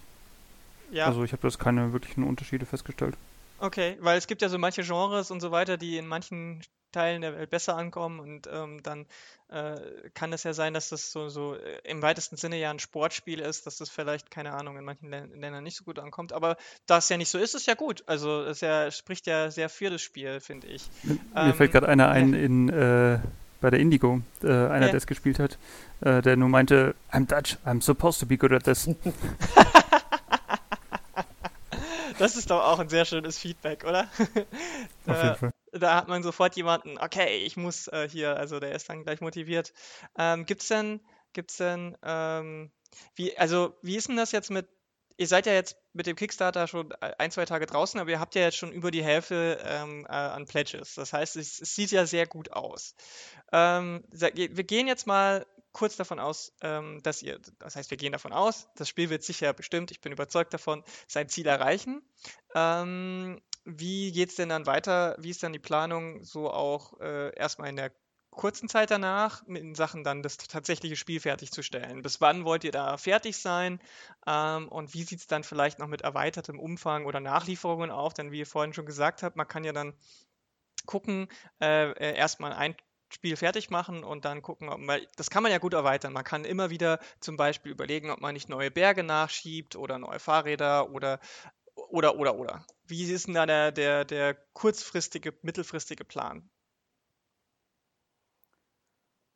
[0.91, 1.07] Ja.
[1.07, 3.17] Also ich habe das keine wirklichen Unterschiede festgestellt.
[3.59, 6.61] Okay, weil es gibt ja so manche Genres und so weiter, die in manchen
[6.93, 9.07] Teilen der Welt besser ankommen und ähm, dann
[9.49, 9.81] äh,
[10.13, 13.41] kann es ja sein, dass das so, so äh, im weitesten Sinne ja ein Sportspiel
[13.41, 16.35] ist, dass das vielleicht, keine Ahnung, in manchen Ländern nicht so gut ankommt.
[16.35, 18.05] Aber da es ja nicht so ist, ist ja gut.
[18.07, 20.91] Also es ja, spricht ja sehr für das Spiel, finde ich.
[21.05, 22.41] Mir ähm, fällt gerade einer ein ja.
[22.41, 23.19] in äh,
[23.63, 24.89] bei der Indigo, äh, einer, ja.
[24.89, 25.59] der es gespielt hat,
[26.03, 28.91] äh, der nur meinte, I'm Dutch, I'm supposed to be good at this.
[32.19, 34.03] Das ist doch auch ein sehr schönes Feedback, oder?
[35.07, 35.51] Auf jeden Fall.
[35.73, 39.21] Da hat man sofort jemanden, okay, ich muss äh, hier, also der ist dann gleich
[39.21, 39.73] motiviert.
[40.17, 41.01] Ähm, gibt's denn,
[41.33, 42.71] gibt's denn, ähm,
[43.17, 44.69] wie, also wie ist denn das jetzt mit,
[45.23, 48.35] ihr seid ja jetzt mit dem Kickstarter schon ein, zwei Tage draußen, aber ihr habt
[48.35, 50.97] ja jetzt schon über die Hälfte ähm, äh, an Pledges.
[50.97, 52.97] Das heißt, es, es, sieht ja sehr gut aus.
[53.53, 58.13] Ähm, wir gehen jetzt mal kurz davon aus, ähm, dass ihr, das heißt, wir gehen
[58.13, 62.03] davon aus, das Spiel wird sicher bestimmt, ich bin überzeugt davon, sein Ziel erreichen.
[62.55, 65.15] Ähm, wie geht es denn dann weiter?
[65.19, 67.93] Wie ist dann die Planung so auch äh, erstmal in der
[68.33, 72.03] kurzen Zeit danach in Sachen dann das tatsächliche Spiel fertigzustellen?
[72.03, 73.81] Bis wann wollt ihr da fertig sein?
[74.27, 78.15] Ähm, und wie sieht es dann vielleicht noch mit erweitertem Umfang oder Nachlieferungen auf?
[78.15, 79.95] Denn wie ihr vorhin schon gesagt habt, man kann ja dann
[80.87, 81.29] gucken,
[81.61, 82.75] äh, äh erstmal ein
[83.13, 86.15] Spiel fertig machen und dann gucken, ob man, das kann man ja gut erweitern.
[86.15, 90.19] Man kann immer wieder zum Beispiel überlegen, ob man nicht neue Berge nachschiebt oder neue
[90.19, 91.21] Fahrräder oder
[91.75, 92.67] oder oder oder.
[92.87, 96.51] Wie ist denn da der, der, der kurzfristige, mittelfristige Plan?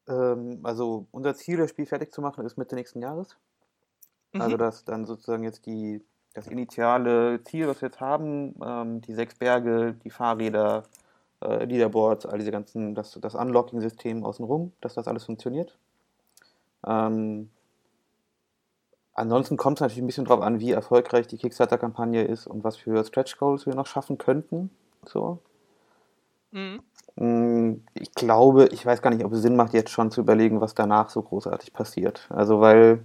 [0.09, 3.37] Ähm, also unser Ziel, das Spiel fertig zu machen, ist Mitte nächsten Jahres.
[4.33, 4.41] Also, mhm.
[4.43, 6.03] Also dass dann sozusagen jetzt die,
[6.35, 10.85] das initiale Ziel, was wir jetzt haben, ähm, die sechs Berge, die Fahrräder,
[11.43, 15.77] äh, Leaderboards, all diese ganzen, das, das Unlocking-System außenrum, dass das alles funktioniert.
[16.87, 17.51] Ähm,
[19.15, 22.77] ansonsten kommt es natürlich ein bisschen darauf an, wie erfolgreich die Kickstarter-Kampagne ist und was
[22.77, 24.71] für Stretch Goals wir noch schaffen könnten.
[25.05, 25.41] So.
[26.57, 26.81] Mhm.
[27.17, 30.61] Mm, ich glaube, ich weiß gar nicht, ob es Sinn macht, jetzt schon zu überlegen,
[30.61, 32.27] was danach so großartig passiert.
[32.31, 33.05] Also, weil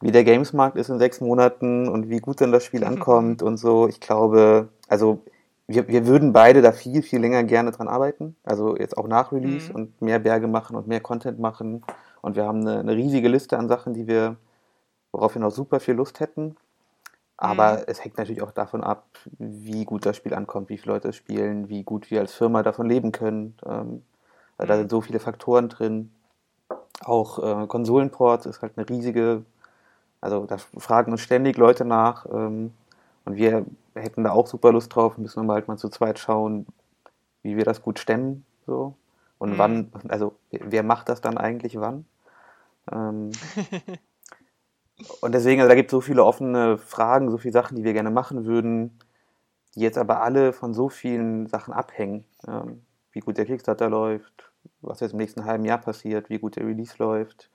[0.00, 3.56] wie der Gamesmarkt ist in sechs Monaten und wie gut dann das Spiel ankommt und
[3.56, 5.20] so, ich glaube, also
[5.66, 8.36] wir, wir würden beide da viel, viel länger gerne dran arbeiten.
[8.44, 9.74] Also jetzt auch nach Release mhm.
[9.74, 11.84] und mehr Berge machen und mehr Content machen.
[12.22, 14.36] Und wir haben eine, eine, riesige Liste an Sachen, die wir,
[15.12, 16.56] worauf wir noch super viel Lust hätten.
[17.40, 17.84] Aber mhm.
[17.86, 19.06] es hängt natürlich auch davon ab,
[19.38, 22.64] wie gut das Spiel ankommt, wie viele Leute es spielen, wie gut wir als Firma
[22.64, 23.56] davon leben können.
[23.64, 24.02] Ähm, mhm.
[24.58, 26.10] Da sind so viele Faktoren drin.
[27.04, 29.44] Auch äh, Konsolenports ist halt eine riesige,
[30.20, 32.26] also da fragen uns ständig Leute nach.
[32.26, 32.72] Ähm,
[33.24, 36.66] und wir hätten da auch super Lust drauf, müssen wir halt mal zu zweit schauen,
[37.42, 38.44] wie wir das gut stemmen.
[38.66, 38.94] So.
[39.38, 39.58] Und mhm.
[39.58, 42.04] wann, also wer macht das dann eigentlich wann?
[42.90, 43.30] Ähm,
[45.20, 47.92] und deswegen, also da gibt es so viele offene Fragen, so viele Sachen, die wir
[47.92, 48.98] gerne machen würden,
[49.74, 52.24] die jetzt aber alle von so vielen Sachen abhängen.
[52.46, 52.82] Ähm,
[53.12, 56.66] wie gut der Kickstarter läuft, was jetzt im nächsten halben Jahr passiert, wie gut der
[56.66, 57.50] Release läuft,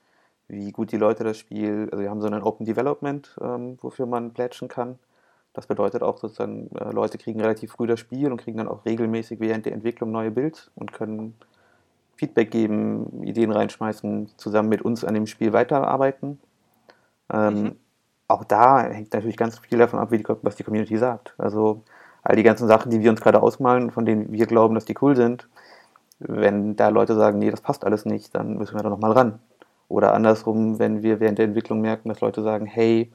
[0.47, 4.05] wie gut die Leute das Spiel, also wir haben so ein Open Development, ähm, wofür
[4.05, 4.99] man plätschen kann.
[5.53, 8.85] Das bedeutet auch sozusagen, äh, Leute kriegen relativ früh das Spiel und kriegen dann auch
[8.85, 11.35] regelmäßig während der Entwicklung neue Builds und können
[12.15, 16.39] Feedback geben, Ideen reinschmeißen, zusammen mit uns an dem Spiel weiterarbeiten.
[17.31, 17.75] Ähm, mhm.
[18.27, 21.35] Auch da hängt natürlich ganz viel davon ab, die, was die Community sagt.
[21.37, 21.83] Also
[22.23, 24.95] all die ganzen Sachen, die wir uns gerade ausmalen, von denen wir glauben, dass die
[25.01, 25.47] cool sind,
[26.19, 29.39] wenn da Leute sagen, nee, das passt alles nicht, dann müssen wir da nochmal ran.
[29.89, 33.11] Oder andersrum, wenn wir während der Entwicklung merken, dass Leute sagen, hey,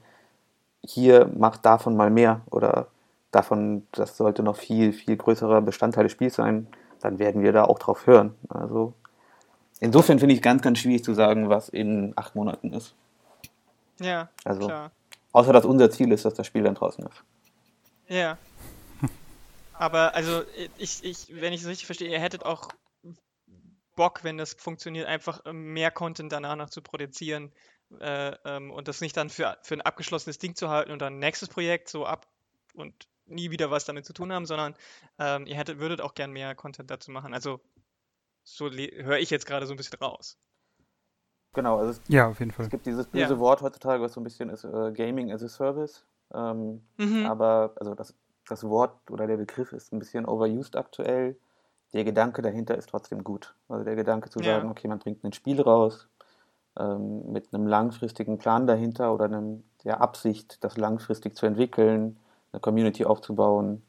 [0.82, 2.88] hier macht davon mal mehr oder
[3.30, 6.66] davon, das sollte noch viel, viel größerer Bestandteil des Spiels sein,
[7.00, 8.34] dann werden wir da auch drauf hören.
[8.48, 8.92] Also
[9.80, 12.94] insofern finde ich ganz, ganz schwierig zu sagen, was in acht Monaten ist.
[14.00, 14.92] Ja, also, klar.
[15.32, 17.24] Außer dass unser Ziel ist, dass das Spiel dann draußen ist.
[18.08, 18.38] Ja.
[19.72, 20.42] Aber also
[20.78, 22.70] ich, ich, wenn ich es richtig verstehe, ihr hättet auch
[23.94, 27.52] Bock, wenn das funktioniert, einfach mehr Content danach noch zu produzieren,
[28.00, 31.18] äh, ähm, und das nicht dann für, für ein abgeschlossenes Ding zu halten und dann
[31.18, 32.26] nächstes Projekt so ab
[32.74, 34.74] und nie wieder was damit zu tun haben, sondern
[35.18, 37.34] ähm, ihr hättet, würdet auch gern mehr Content dazu machen.
[37.34, 37.60] Also
[38.44, 40.38] so höre ich jetzt gerade so ein bisschen raus.
[41.58, 42.66] Genau, also es, Ja, auf jeden Fall.
[42.66, 43.38] es gibt dieses böse Ja.
[43.40, 46.04] Wort heutzutage, was so ein bisschen ist, äh, Gaming as a Service.
[46.32, 47.26] Ähm, Mhm.
[47.26, 48.14] aber also das,
[48.48, 51.36] das Wort oder der Begriff ist ein bisschen overused aktuell.
[51.94, 53.56] Der Gedanke dahinter ist trotzdem gut.
[53.68, 54.54] Also der Gedanke zu Ja.
[54.54, 56.08] sagen, okay, man bringt ein Spiel raus
[56.78, 62.18] ähm, mit einem langfristigen Plan dahinter oder einem, der Absicht, das langfristig zu entwickeln,
[62.52, 63.82] eine Community aufzubauen,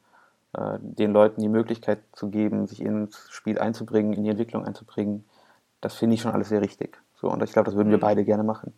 [0.53, 5.23] äh, den Leuten die Möglichkeit zu geben, sich ins Spiel einzubringen, in die Entwicklung einzubringen.
[5.81, 6.99] Das finde ich schon alles sehr richtig.
[7.21, 8.01] So, und ich glaube, das würden wir Mhm.
[8.01, 8.73] beide gerne machen.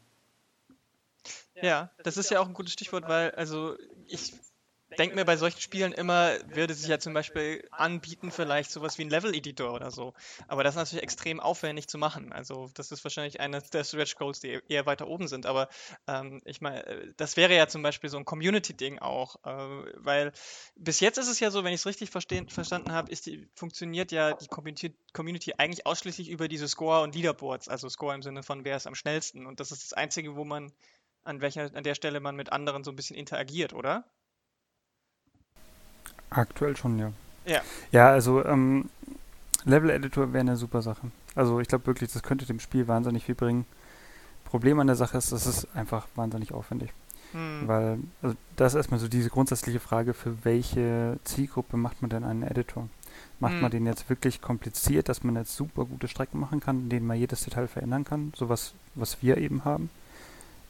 [1.56, 3.78] Ja, das ist ja auch ein gutes Stichwort, weil, also
[4.08, 4.34] ich
[4.98, 9.04] denke mir bei solchen Spielen immer, würde sich ja zum Beispiel anbieten, vielleicht sowas wie
[9.04, 10.14] ein Level-Editor oder so.
[10.48, 12.32] Aber das ist natürlich extrem aufwendig zu machen.
[12.32, 15.46] Also das ist wahrscheinlich eines der Stretch Goals, die eher weiter oben sind.
[15.46, 15.70] Aber
[16.08, 19.36] ähm, ich meine, äh, das wäre ja zum Beispiel so ein Community-Ding auch.
[19.44, 20.32] Äh, weil
[20.76, 23.12] bis jetzt ist es ja so, wenn ich es richtig verstanden habe,
[23.56, 27.68] funktioniert ja die Community, Community eigentlich ausschließlich über diese Score und Leaderboards.
[27.68, 29.46] Also Score im Sinne von, wer ist am schnellsten.
[29.46, 30.72] Und das ist das Einzige, wo man
[31.24, 34.06] an welcher, an der Stelle man mit anderen so ein bisschen interagiert, oder?
[36.32, 37.12] Aktuell schon, ja.
[37.46, 37.62] Ja.
[37.92, 38.90] Ja, also ähm,
[39.66, 41.12] Level Editor wäre eine super Sache.
[41.36, 43.66] Also ich glaube wirklich, das könnte dem Spiel wahnsinnig viel bringen.
[44.46, 46.92] Problem an der Sache ist, es ist einfach wahnsinnig aufwendig.
[47.32, 47.68] Hm.
[47.68, 52.24] Weil, also das ist erstmal so diese grundsätzliche Frage, für welche Zielgruppe macht man denn
[52.24, 52.90] einen Editor?
[53.40, 53.62] Macht Hm.
[53.62, 57.08] man den jetzt wirklich kompliziert, dass man jetzt super gute Strecken machen kann, in denen
[57.08, 58.34] man jedes Detail verändern kann?
[58.36, 59.90] Sowas, was wir eben haben.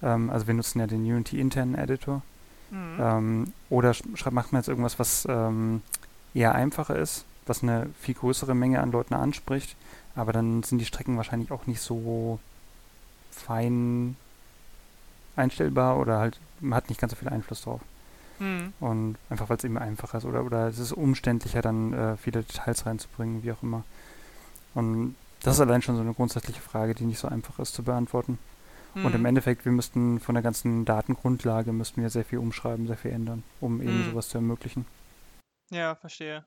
[0.04, 2.22] Ähm, also wir nutzen ja den Unity internen Editor.
[2.72, 2.98] Hm.
[3.00, 3.94] Ähm, oder
[4.32, 5.82] macht man jetzt irgendwas, was ähm,
[6.34, 9.76] eher einfacher ist, was eine viel größere Menge an Leuten anspricht,
[10.16, 12.40] aber dann sind die Strecken wahrscheinlich auch nicht so
[13.32, 14.16] fein
[15.36, 17.82] einstellbar oder halt man hat nicht ganz so viel Einfluss drauf.
[18.40, 18.74] Hm.
[18.80, 22.44] Und einfach weil es eben einfacher ist oder, oder es ist umständlicher, dann äh, viele
[22.44, 23.84] Details reinzubringen, wie auch immer.
[24.74, 27.84] Und das ist allein schon so eine grundsätzliche Frage, die nicht so einfach ist zu
[27.84, 28.38] beantworten.
[29.02, 29.26] Und im Hm.
[29.26, 33.44] Endeffekt, wir müssten von der ganzen Datengrundlage müssten wir sehr viel umschreiben, sehr viel ändern,
[33.60, 34.04] um eben Hm.
[34.04, 34.86] sowas zu ermöglichen.
[35.72, 36.46] Ja, verstehe.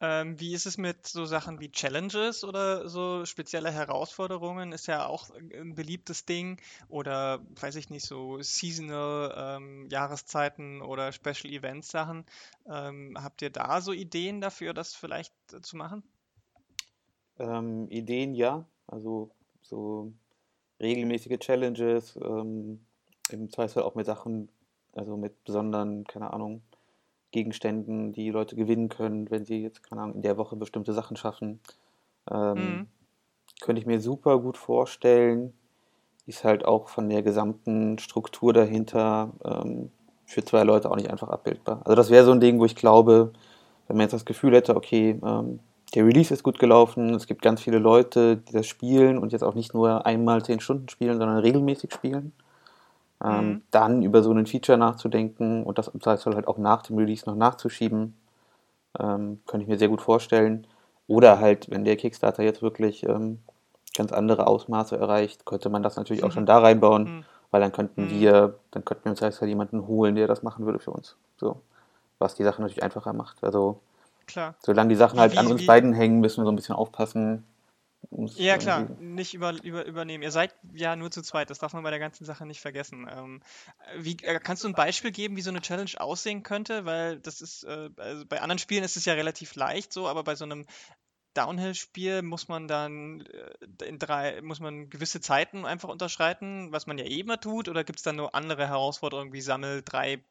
[0.00, 4.72] Ähm, wie ist es mit so Sachen wie Challenges oder so spezielle Herausforderungen?
[4.72, 6.60] Ist ja auch ein beliebtes Ding.
[6.88, 12.26] Oder weiß ich nicht, so Seasonal ähm, Jahreszeiten oder Special Events Sachen.
[12.66, 16.02] Ähm, habt ihr da so Ideen dafür, das vielleicht äh, zu machen?
[17.38, 19.30] Ähm, Ideen ja, also
[19.62, 20.12] so
[20.80, 22.80] regelmäßige Challenges, ähm,
[23.30, 24.48] im Zweifel auch mit Sachen,
[24.92, 26.62] also mit besonderen, keine Ahnung,
[27.32, 31.16] Gegenständen, die Leute gewinnen können, wenn sie jetzt, keine Ahnung, in der Woche bestimmte Sachen
[31.16, 31.60] schaffen.
[32.30, 32.86] Ähm, Mhm.
[33.60, 35.52] könnte ich mir super gut vorstellen,
[36.26, 39.90] ist halt auch von der gesamten Struktur dahinter ähm,
[40.24, 41.82] für zwei Leute auch nicht einfach abbildbar.
[41.84, 43.32] Also das wäre so ein Ding, wo ich glaube,
[43.86, 45.60] wenn man jetzt das Gefühl hätte, okay, ähm,
[45.96, 49.42] der Release ist gut gelaufen, es gibt ganz viele Leute, die das spielen und jetzt
[49.42, 52.32] auch nicht nur einmal zehn Stunden spielen, sondern regelmäßig spielen,
[53.24, 53.62] ähm, Mhm.
[53.70, 57.24] dann über so einen Feature nachzudenken und das im Zweifelsfall halt auch nach dem Release
[57.26, 58.14] noch nachzuschieben,
[59.00, 60.66] ähm, könnte ich mir sehr gut vorstellen.
[61.08, 63.38] Oder halt, wenn der Kickstarter jetzt wirklich ähm,
[63.96, 67.24] ganz andere Ausmaße erreicht, könnte man das natürlich auch schon da reinbauen, Mhm.
[67.50, 68.10] weil dann könnten Mhm.
[68.10, 71.16] wir, dann könnten wir im Zweifelsfall jemanden holen, der das machen würde für uns.
[71.38, 71.62] So.
[72.18, 73.42] Was die Sache natürlich einfacher macht.
[73.42, 73.80] Also,
[74.26, 74.56] Klar.
[74.60, 76.56] solange die Sachen Wie- halt an wie- uns wie- beiden hängen, müssen wir so ein
[76.56, 77.44] bisschen aufpassen.
[78.36, 80.22] Ja, klar, nicht über, über, übernehmen.
[80.22, 83.08] Ihr seid ja nur zu zweit, das darf man bei der ganzen Sache nicht vergessen.
[83.10, 83.42] Ähm,
[83.96, 86.84] wie, äh, kannst du ein Beispiel geben, wie so eine Challenge aussehen könnte?
[86.84, 90.22] Weil das ist, äh, also bei anderen Spielen ist es ja relativ leicht so, aber
[90.22, 90.66] bei so einem
[91.34, 93.22] Downhill-Spiel muss man dann
[93.80, 97.68] äh, in drei, muss man gewisse Zeiten einfach unterschreiten, was man ja eh immer tut,
[97.68, 100.22] oder gibt es dann nur andere Herausforderungen wie sammel drei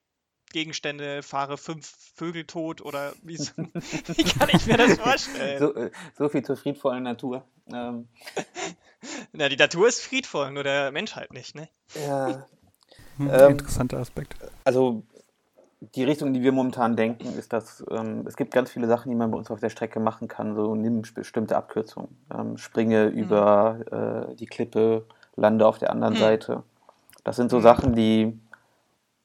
[0.52, 3.52] Gegenstände, fahre fünf Vögel tot oder wie, so-
[4.18, 5.60] wie kann ich mir das vorstellen?
[5.60, 7.44] So, äh, so viel zur friedvollen Natur.
[7.74, 8.08] Ähm,
[9.34, 11.68] Na, die Natur ist friedvoll, nur der Mensch halt nicht, ne?
[11.96, 12.46] ja,
[13.18, 14.36] Hm, Ähm, interessanter Aspekt.
[14.66, 15.04] also
[15.94, 19.16] die Richtung, die wir momentan denken, ist, dass ähm, es gibt ganz viele Sachen, die
[19.16, 20.56] man bei uns auf der Strecke machen kann.
[20.56, 25.06] So nimm bestimmte Abkürzungen, ähm, springe über äh, die Klippe,
[25.36, 26.20] lande auf der anderen Mhm.
[26.20, 26.64] Seite.
[27.24, 27.64] Das sind so Mhm.
[27.64, 28.40] Sachen, die,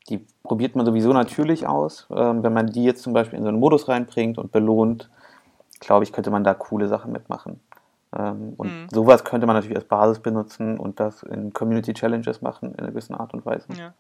[0.09, 2.07] die probiert man sowieso natürlich aus.
[2.11, 5.11] Ähm, wenn man die jetzt zum Beispiel in so einen Modus reinbringt und belohnt,
[5.79, 7.61] glaube ich, könnte man da coole Sachen mitmachen.
[8.17, 8.87] Ähm, und Mhm.
[8.91, 12.89] sowas könnte man natürlich als Basis benutzen und das in Community Challenges machen, in einer
[12.89, 13.67] gewissen Art und Weise.
[13.77, 13.95] Ja.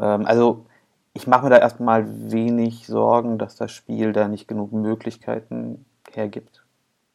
[0.00, 0.66] Ähm, also
[1.14, 6.64] ich mache mir da erstmal wenig Sorgen, dass das Spiel da nicht genug Möglichkeiten hergibt.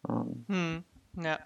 [0.08, 0.84] Ähm, Hm,
[1.24, 1.40] ja.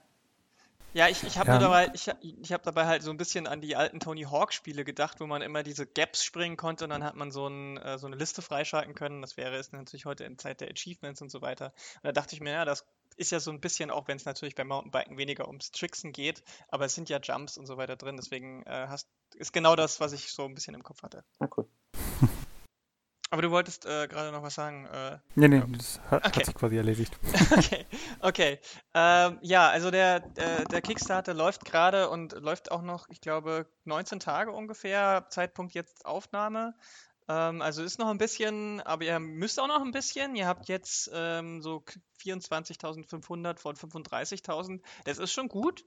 [0.93, 1.53] Ja, ich, ich habe Ja.
[1.53, 4.23] nur dabei, ich, hab- ich habe dabei halt so ein bisschen an die alten Tony
[4.23, 7.47] Hawk Spiele gedacht, wo man immer diese Gaps springen konnte und dann hat man so,
[7.47, 9.21] ein, äh, so eine Liste freischalten können.
[9.21, 11.67] Das wäre es natürlich heute in Zeit der Achievements und so weiter.
[11.95, 14.25] Und da dachte ich mir, ja, das ist ja so ein bisschen, auch wenn es
[14.25, 17.95] natürlich beim Mountainbiken weniger ums Tricksen geht, aber es sind ja Jumps und so weiter
[17.95, 21.23] drin, deswegen äh, hast, ist genau das, was ich so ein bisschen im Kopf hatte.
[21.39, 21.67] Na cool.
[23.31, 24.85] Aber du wolltest äh, gerade noch was sagen.
[24.87, 26.39] Äh, nee, nee, das hat, okay.
[26.39, 27.17] hat sich quasi erledigt.
[27.57, 27.85] okay,
[28.19, 28.59] okay.
[28.93, 33.67] Ähm, ja, also der, der, der, Kickstarter läuft gerade und läuft auch noch, ich glaube,
[33.85, 36.75] 19 Tage ungefähr, Zeitpunkt jetzt Aufnahme.
[37.29, 40.35] Ähm, also ist noch ein bisschen, aber ihr müsst auch noch ein bisschen.
[40.35, 41.85] Ihr habt jetzt ähm, so
[42.21, 44.81] 24.500 von 35.000.
[45.05, 45.85] Das ist schon gut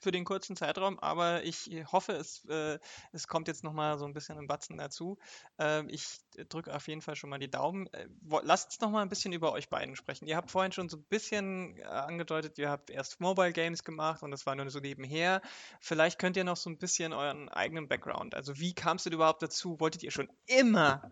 [0.00, 2.78] für den kurzen Zeitraum, aber ich hoffe, es, äh,
[3.12, 5.18] es kommt jetzt nochmal so ein bisschen ein Batzen dazu.
[5.58, 6.06] Äh, ich
[6.48, 7.86] drücke auf jeden Fall schon mal die Daumen.
[7.92, 8.08] Äh,
[8.42, 10.26] lasst uns nochmal ein bisschen über euch beiden sprechen.
[10.26, 14.22] Ihr habt vorhin schon so ein bisschen äh, angedeutet, ihr habt erst Mobile Games gemacht
[14.22, 15.42] und das war nur so nebenher.
[15.80, 19.42] Vielleicht könnt ihr noch so ein bisschen euren eigenen Background, also wie kamst du überhaupt
[19.42, 19.78] dazu?
[19.80, 21.10] Wolltet ihr schon immer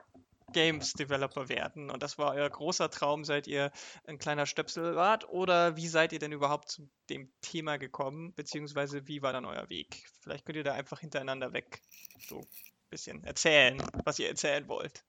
[0.53, 3.71] Games Developer werden und das war euer großer Traum, seit ihr
[4.07, 5.29] ein kleiner Stöpsel wart?
[5.29, 8.35] Oder wie seid ihr denn überhaupt zu dem Thema gekommen?
[8.35, 10.05] Beziehungsweise wie war dann euer Weg?
[10.21, 11.83] Vielleicht könnt ihr da einfach hintereinander weg
[12.29, 12.47] so ein
[12.91, 15.05] bisschen erzählen, was ihr erzählen wollt.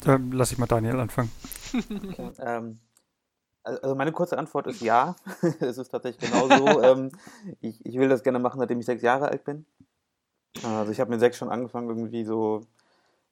[0.00, 1.30] Dann lass ich mal Daniel anfangen.
[1.76, 2.78] Okay, ähm,
[3.64, 5.16] also meine kurze Antwort ist ja.
[5.60, 6.82] es ist tatsächlich genauso.
[6.82, 7.10] ähm,
[7.60, 9.66] ich, ich will das gerne machen, seitdem ich sechs Jahre alt bin.
[10.62, 12.64] Also ich habe mit sechs schon angefangen, irgendwie so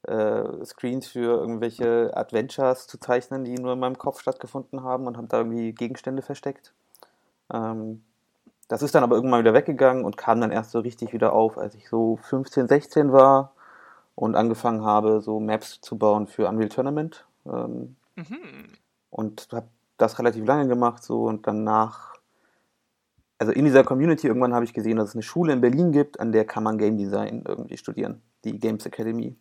[0.05, 5.17] äh, Screens für irgendwelche Adventures zu zeichnen, die nur in meinem Kopf stattgefunden haben und
[5.17, 6.73] habe da irgendwie Gegenstände versteckt.
[7.53, 8.03] Ähm,
[8.69, 11.59] das ist dann aber irgendwann wieder weggegangen und kam dann erst so richtig wieder auf,
[11.59, 13.53] als ich so 15, 16 war
[14.15, 17.27] und angefangen habe, so Maps zu bauen für Unreal Tournament.
[17.47, 18.73] Ähm, mhm.
[19.11, 22.15] Und habe das relativ lange gemacht so und danach,
[23.39, 26.19] also in dieser Community irgendwann habe ich gesehen, dass es eine Schule in Berlin gibt,
[26.19, 29.37] an der kann man Game Design irgendwie studieren, die Games Academy.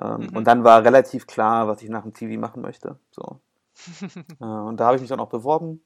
[0.00, 0.36] Ähm, mhm.
[0.36, 2.98] Und dann war relativ klar, was ich nach dem TV machen möchte.
[3.10, 3.40] So.
[4.40, 5.82] äh, und da habe ich mich dann auch beworben.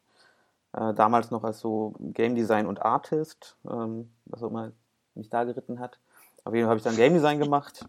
[0.73, 4.73] Äh, damals noch als so Game Design und Artist, ähm, was auch immer
[5.15, 5.99] mich da geritten hat.
[6.45, 7.85] Auf jeden Fall habe ich dann Game Design gemacht.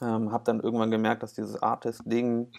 [0.00, 2.52] Ähm, habe dann irgendwann gemerkt, dass dieses Artist-Ding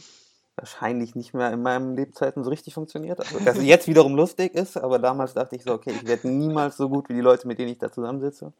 [0.55, 3.19] wahrscheinlich nicht mehr in meinem Lebzeiten so richtig funktioniert.
[3.19, 6.27] Also, dass es jetzt wiederum lustig ist, aber damals dachte ich so, okay, ich werde
[6.29, 8.53] niemals so gut wie die Leute, mit denen ich da zusammensitze.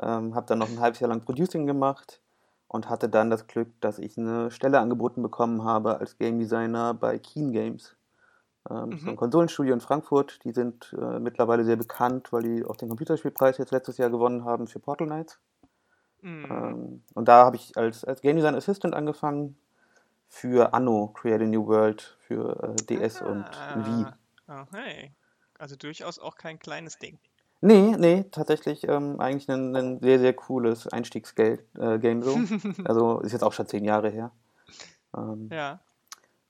[0.00, 2.20] Ähm, habe dann noch ein halbes Jahr lang Producing gemacht
[2.76, 6.94] und hatte dann das Glück, dass ich eine Stelle angeboten bekommen habe als Game Designer
[6.94, 7.96] bei Keen Games.
[8.70, 8.98] Ähm, mhm.
[8.98, 10.44] So ein Konsolenstudio in Frankfurt.
[10.44, 14.44] Die sind äh, mittlerweile sehr bekannt, weil die auch den Computerspielpreis jetzt letztes Jahr gewonnen
[14.44, 15.40] haben für Portal Knights.
[16.20, 16.46] Mhm.
[16.50, 19.56] Ähm, und da habe ich als, als Game Design Assistant angefangen
[20.28, 24.06] für Anno, Create a New World, für äh, DS ah, und Wii.
[24.48, 25.12] Oh, hey.
[25.58, 27.18] Also durchaus auch kein kleines Ding.
[27.66, 32.38] Nee, nee, tatsächlich ähm, eigentlich ein, ein, sehr, sehr cooles Einstiegsgame äh, so.
[32.84, 34.30] also ist jetzt auch schon zehn Jahre her.
[35.16, 35.80] Ähm, ja.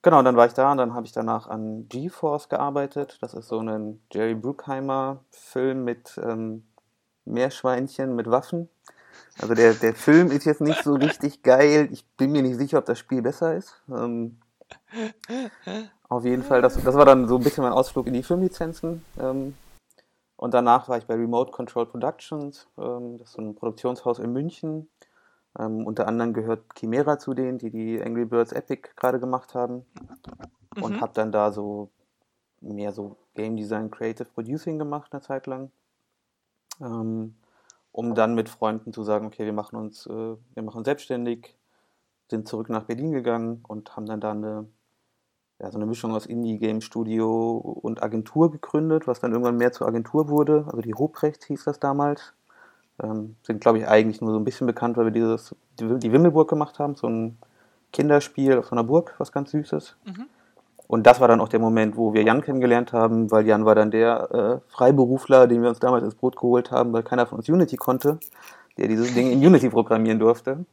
[0.03, 3.17] Genau, dann war ich da und dann habe ich danach an GeForce gearbeitet.
[3.23, 6.67] Das ist so ein Jerry Bruckheimer Film mit ähm,
[7.25, 8.69] Meerschweinchen mit Waffen.
[9.41, 11.89] Also der, der Film ist jetzt nicht so richtig geil.
[11.93, 13.75] Ich bin mir nicht sicher, ob das Spiel besser ist.
[13.89, 14.37] Ähm,
[16.11, 19.03] auf jeden Fall, das, das war dann so ein bisschen mein Ausflug in die Filmlizenzen.
[19.19, 19.55] Ähm,
[20.37, 24.89] und danach war ich bei Remote Control Productions, ähm, das ist ein Produktionshaus in München.
[25.59, 29.87] Ähm, unter anderem gehört Chimera zu denen, die die Angry Birds Epic gerade gemacht haben.
[30.77, 30.83] Mhm.
[30.83, 31.91] Und habe dann da so
[32.61, 35.71] mehr so Game Design, Creative Producing gemacht eine Zeit lang.
[36.81, 37.37] Ähm,
[37.93, 41.57] um dann mit Freunden zu sagen, okay, wir machen uns, äh, wir machen uns selbstständig,
[42.31, 44.69] sind zurück nach Berlin gegangen und haben dann da eine
[45.59, 50.29] ja, so eine Mischung aus Indie-Game-Studio und Agentur gegründet, was dann irgendwann mehr zur Agentur
[50.29, 50.65] wurde.
[50.67, 52.35] Also die Hobrecht hieß das damals.
[53.03, 56.13] Ähm, sind, glaube ich, eigentlich nur so ein bisschen bekannt, weil wir dieses, die, die
[56.13, 57.39] Wimmelburg gemacht haben, so ein
[57.93, 59.97] Kinderspiel auf so einer Burg, was ganz Süßes.
[60.05, 60.27] Mhm.
[60.89, 63.75] Und das war dann auch der Moment, wo wir Jan kennengelernt haben, weil Jan war
[63.75, 67.39] dann der äh, Freiberufler, den wir uns damals ins Brot geholt haben, weil keiner von
[67.39, 68.19] uns Unity konnte,
[68.79, 70.65] der dieses Ding in Unity programmieren durfte.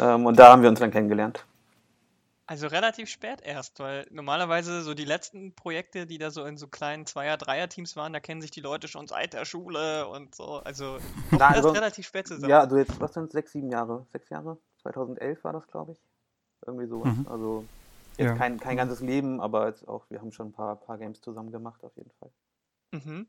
[0.00, 1.44] Ähm, und da haben wir uns dann kennengelernt.
[2.48, 6.68] Also relativ spät erst, weil normalerweise so die letzten Projekte, die da so in so
[6.68, 10.58] kleinen Zweier-, Dreier-Teams waren, da kennen sich die Leute schon seit der Schule und so.
[10.58, 10.98] Also
[11.32, 12.48] Na, also, relativ spät zusammen.
[12.48, 14.06] Ja, also jetzt, was sind sechs, sieben Jahre?
[14.12, 14.58] Sechs Jahre?
[14.82, 15.98] 2011 war das, glaube ich.
[16.64, 17.16] Irgendwie sowas.
[17.16, 17.26] Mhm.
[17.28, 17.64] Also
[18.16, 18.34] jetzt ja.
[18.36, 21.50] kein, kein ganzes Leben, aber jetzt auch, wir haben schon ein paar, paar Games zusammen
[21.50, 22.30] gemacht, auf jeden Fall.
[22.92, 23.26] Mhm.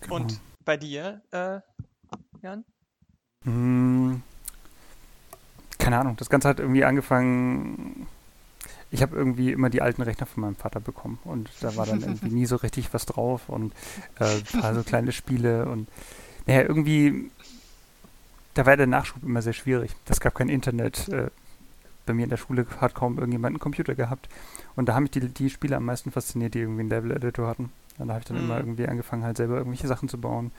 [0.00, 0.16] Genau.
[0.16, 1.60] Und bei dir, äh,
[2.42, 2.66] Jan?
[3.44, 4.22] Hm,
[5.84, 8.06] keine Ahnung, das Ganze hat irgendwie angefangen.
[8.90, 12.00] Ich habe irgendwie immer die alten Rechner von meinem Vater bekommen und da war dann
[12.00, 13.74] irgendwie nie so richtig was drauf und
[14.18, 15.88] äh, ein paar so kleine Spiele und
[16.46, 17.30] naja, irgendwie,
[18.54, 19.94] da war der Nachschub immer sehr schwierig.
[20.08, 21.08] Es gab kein Internet.
[21.08, 21.30] Äh,
[22.06, 24.28] bei mir in der Schule hat kaum irgendjemand einen Computer gehabt.
[24.76, 27.72] Und da haben mich die, die Spiele am meisten fasziniert, die irgendwie einen Level-Editor hatten.
[27.98, 28.44] Und da habe ich dann mhm.
[28.44, 30.50] immer irgendwie angefangen, halt selber irgendwelche Sachen zu bauen.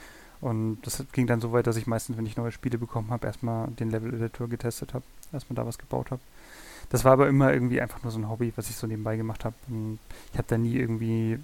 [0.46, 3.26] Und das ging dann so weit, dass ich meistens, wenn ich neue Spiele bekommen habe,
[3.26, 6.22] erstmal den Level-Editor getestet habe, erstmal da was gebaut habe.
[6.92, 9.44] Das war aber immer irgendwie einfach nur so ein Hobby, was ich so nebenbei gemacht
[9.44, 9.56] habe.
[10.32, 11.40] Ich habe da nie irgendwie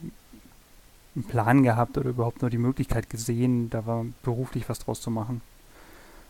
[1.15, 5.09] einen Plan gehabt oder überhaupt nur die Möglichkeit gesehen, da war beruflich was draus zu
[5.09, 5.41] machen.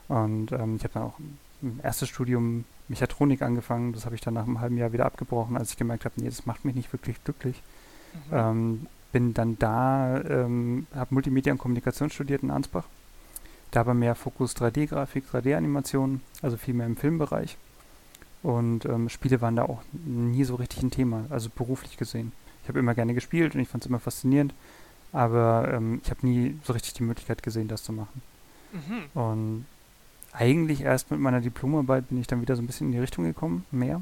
[0.08, 1.20] Und ähm, ich habe dann auch
[1.62, 3.92] ein erstes Studium Mechatronik angefangen.
[3.92, 6.30] Das habe ich dann nach einem halben Jahr wieder abgebrochen, als ich gemerkt habe, nee,
[6.30, 7.62] das macht mich nicht wirklich glücklich.
[8.14, 8.32] Mhm.
[8.32, 12.86] Ähm, bin dann da, ähm, habe Multimedia und Kommunikation studiert in Ansbach.
[13.72, 17.58] Da war mehr Fokus 3D-Grafik, 3D-Animation, also viel mehr im Filmbereich.
[18.44, 22.32] Und ähm, Spiele waren da auch nie so richtig ein Thema, also beruflich gesehen.
[22.64, 24.54] Ich habe immer gerne gespielt und ich fand es immer faszinierend,
[25.14, 28.22] aber ähm, ich habe nie so richtig die Möglichkeit gesehen, das zu machen.
[28.74, 29.22] Mhm.
[29.22, 29.66] Und
[30.34, 33.26] eigentlich erst mit meiner Diplomarbeit bin ich dann wieder so ein bisschen in die Richtung
[33.26, 34.02] gekommen, mehr.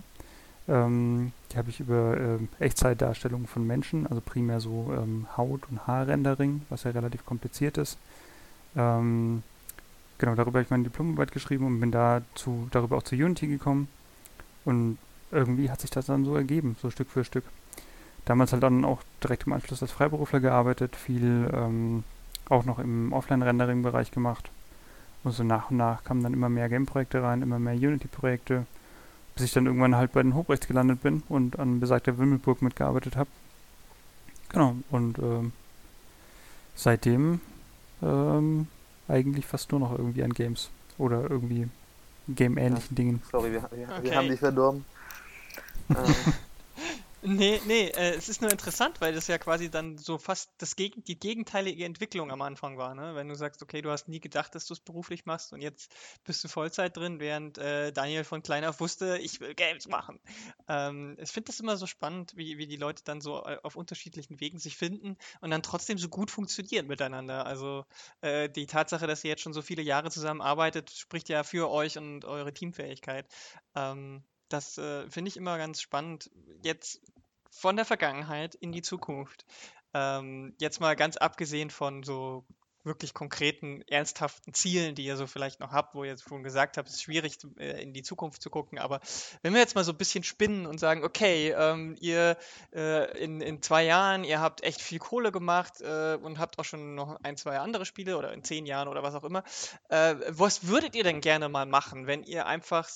[0.69, 5.87] Ähm, die habe ich über äh, Echtzeitdarstellungen von Menschen, also primär so ähm, Haut- und
[5.87, 7.97] Haarrendering, was ja relativ kompliziert ist.
[8.75, 9.41] Ähm,
[10.19, 13.87] genau, darüber habe ich meine Diplomarbeit geschrieben und bin dazu, darüber auch zu Unity gekommen.
[14.63, 14.99] Und
[15.31, 17.45] irgendwie hat sich das dann so ergeben, so Stück für Stück.
[18.25, 22.03] Damals halt dann auch direkt im Anschluss als Freiberufler gearbeitet, viel ähm,
[22.47, 24.51] auch noch im Offline-Rendering-Bereich gemacht.
[25.23, 28.67] Und so nach und nach kamen dann immer mehr Game-Projekte rein, immer mehr Unity-Projekte,
[29.39, 33.15] bis ich dann irgendwann halt bei den Hochrechts gelandet bin und an besagter Wimmelburg mitgearbeitet
[33.15, 33.29] habe.
[34.49, 35.53] Genau, und ähm,
[36.75, 37.39] seitdem
[38.01, 38.67] ähm,
[39.07, 41.69] eigentlich fast nur noch irgendwie an Games oder irgendwie
[42.27, 42.95] Game-ähnlichen ja.
[42.95, 43.21] Dingen.
[43.31, 44.03] Sorry, wir, wir, okay.
[44.03, 44.83] wir haben dich verdorben.
[45.89, 45.95] ähm.
[47.21, 50.77] Nee, nee, äh, es ist nur interessant, weil das ja quasi dann so fast das
[50.77, 53.13] Geg die gegenteilige Entwicklung am Anfang war, ne?
[53.13, 55.93] Wenn du sagst, okay, du hast nie gedacht, dass du es beruflich machst und jetzt
[56.23, 60.21] bist du Vollzeit drin, während äh, Daniel von klein auf wusste, ich will Games machen.
[60.69, 63.75] Ähm, ich finde das immer so spannend, wie, wie die Leute dann so äh, auf
[63.75, 67.45] unterschiedlichen Wegen sich finden und dann trotzdem so gut funktionieren miteinander.
[67.45, 67.85] Also
[68.21, 71.97] äh, die Tatsache, dass ihr jetzt schon so viele Jahre zusammenarbeitet, spricht ja für euch
[71.97, 73.27] und eure Teamfähigkeit.
[73.75, 76.29] Ähm, das äh, finde ich immer ganz spannend.
[76.63, 77.01] Jetzt
[77.49, 79.45] von der Vergangenheit in die Zukunft.
[79.93, 82.45] Ähm, jetzt mal ganz abgesehen von so
[82.83, 86.87] wirklich konkreten, ernsthaften Zielen, die ihr so vielleicht noch habt, wo ihr schon gesagt habt,
[86.87, 88.79] es ist schwierig äh, in die Zukunft zu gucken.
[88.79, 89.01] Aber
[89.41, 92.37] wenn wir jetzt mal so ein bisschen spinnen und sagen, okay, ähm, ihr
[92.73, 96.65] äh, in, in zwei Jahren, ihr habt echt viel Kohle gemacht äh, und habt auch
[96.65, 99.43] schon noch ein, zwei andere Spiele oder in zehn Jahren oder was auch immer.
[99.89, 102.87] Äh, was würdet ihr denn gerne mal machen, wenn ihr einfach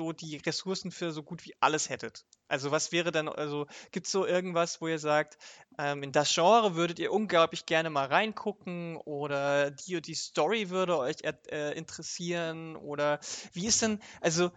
[0.00, 2.24] so die Ressourcen für so gut wie alles hättet?
[2.48, 5.36] Also was wäre dann, also gibt es so irgendwas, wo ihr sagt,
[5.78, 10.96] ähm, in das Genre würdet ihr unglaublich gerne mal reingucken oder die die Story würde
[10.96, 13.20] euch äh, interessieren oder
[13.52, 14.50] wie ist denn, also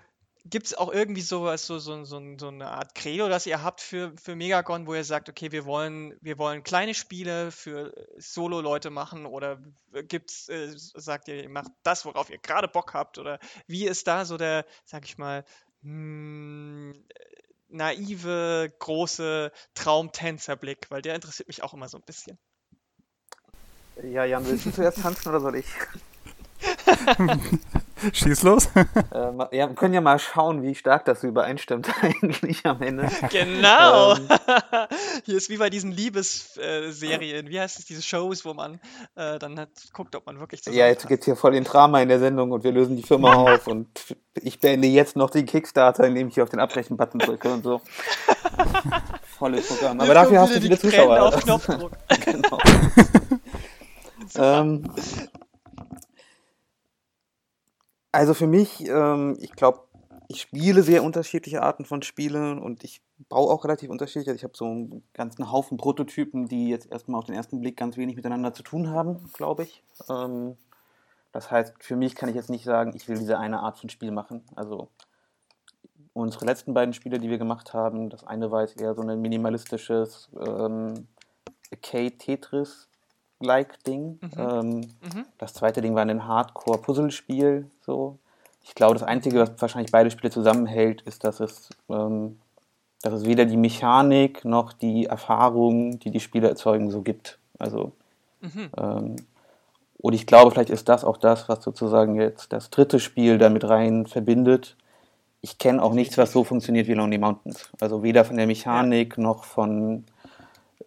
[0.45, 3.79] gibt es auch irgendwie sowas, so, so, so, so eine Art Credo, das ihr habt
[3.79, 8.89] für, für Megagon, wo ihr sagt, okay, wir wollen, wir wollen kleine Spiele für Solo-Leute
[8.89, 9.61] machen oder
[10.07, 14.07] gibt's, äh, sagt ihr, ihr macht das, worauf ihr gerade Bock habt oder wie ist
[14.07, 15.45] da so der, sag ich mal,
[15.81, 17.05] mh, hm,
[17.69, 22.37] naive, große Traumtänzerblick, weil der interessiert mich auch immer so ein bisschen.
[24.03, 25.67] Ja, Jan, willst du zuerst tanzen oder soll ich?
[28.13, 28.69] Schieß los.
[28.75, 33.09] Äh, ja, wir können ja mal schauen, wie stark das übereinstimmt eigentlich am Ende.
[33.29, 34.15] Genau.
[34.15, 34.27] Ähm,
[35.25, 37.47] Hier ist wie bei diesen Liebesserien.
[37.47, 38.79] Äh, wie heißt es, diese Shows, wo man
[39.15, 41.63] äh, dann hat, guckt, ob man wirklich zusammen Ja, jetzt geht es hier voll in
[41.63, 43.87] Drama in der Sendung und wir lösen die Firma auf und
[44.35, 47.81] ich beende jetzt noch den Kickstarter, indem ich hier auf den Abbrechen-Button drücke und so.
[49.37, 49.99] Volles Programm.
[49.99, 51.21] Aber dafür hast du viele Zuschauer.
[51.21, 51.91] Auf Knopfdruck.
[52.25, 52.59] genau.
[54.35, 54.89] ähm,
[58.13, 59.81] also für mich, ähm, ich glaube,
[60.29, 64.29] ich spiele sehr unterschiedliche Arten von Spielen und ich baue auch relativ unterschiedlich.
[64.29, 67.75] Also ich habe so einen ganzen Haufen Prototypen, die jetzt erstmal auf den ersten Blick
[67.75, 69.83] ganz wenig miteinander zu tun haben, glaube ich.
[70.09, 70.55] Ähm,
[71.31, 73.89] das heißt, für mich kann ich jetzt nicht sagen, ich will diese eine Art von
[73.89, 74.43] Spiel machen.
[74.55, 74.89] Also
[76.13, 79.19] unsere letzten beiden Spiele, die wir gemacht haben, das eine war jetzt eher so ein
[79.19, 81.07] minimalistisches ähm,
[81.71, 82.87] Arcade-Tetris
[83.43, 84.19] like Ding.
[84.21, 84.31] Mhm.
[84.37, 85.25] Ähm, mhm.
[85.37, 87.69] Das zweite Ding war ein Hardcore-Puzzlespiel.
[87.81, 88.17] So.
[88.63, 92.39] Ich glaube, das Einzige, was wahrscheinlich beide Spiele zusammenhält, ist, dass es, ähm,
[93.01, 97.39] dass es weder die Mechanik noch die Erfahrung, die die Spiele erzeugen, so gibt.
[97.59, 97.91] Also,
[98.41, 98.69] mhm.
[98.77, 99.15] ähm,
[100.03, 103.63] und ich glaube, vielleicht ist das auch das, was sozusagen jetzt das dritte Spiel damit
[103.63, 104.75] rein verbindet.
[105.39, 107.69] Ich kenne auch nichts, was so funktioniert wie Lonely Mountains.
[107.79, 110.03] Also weder von der Mechanik noch von,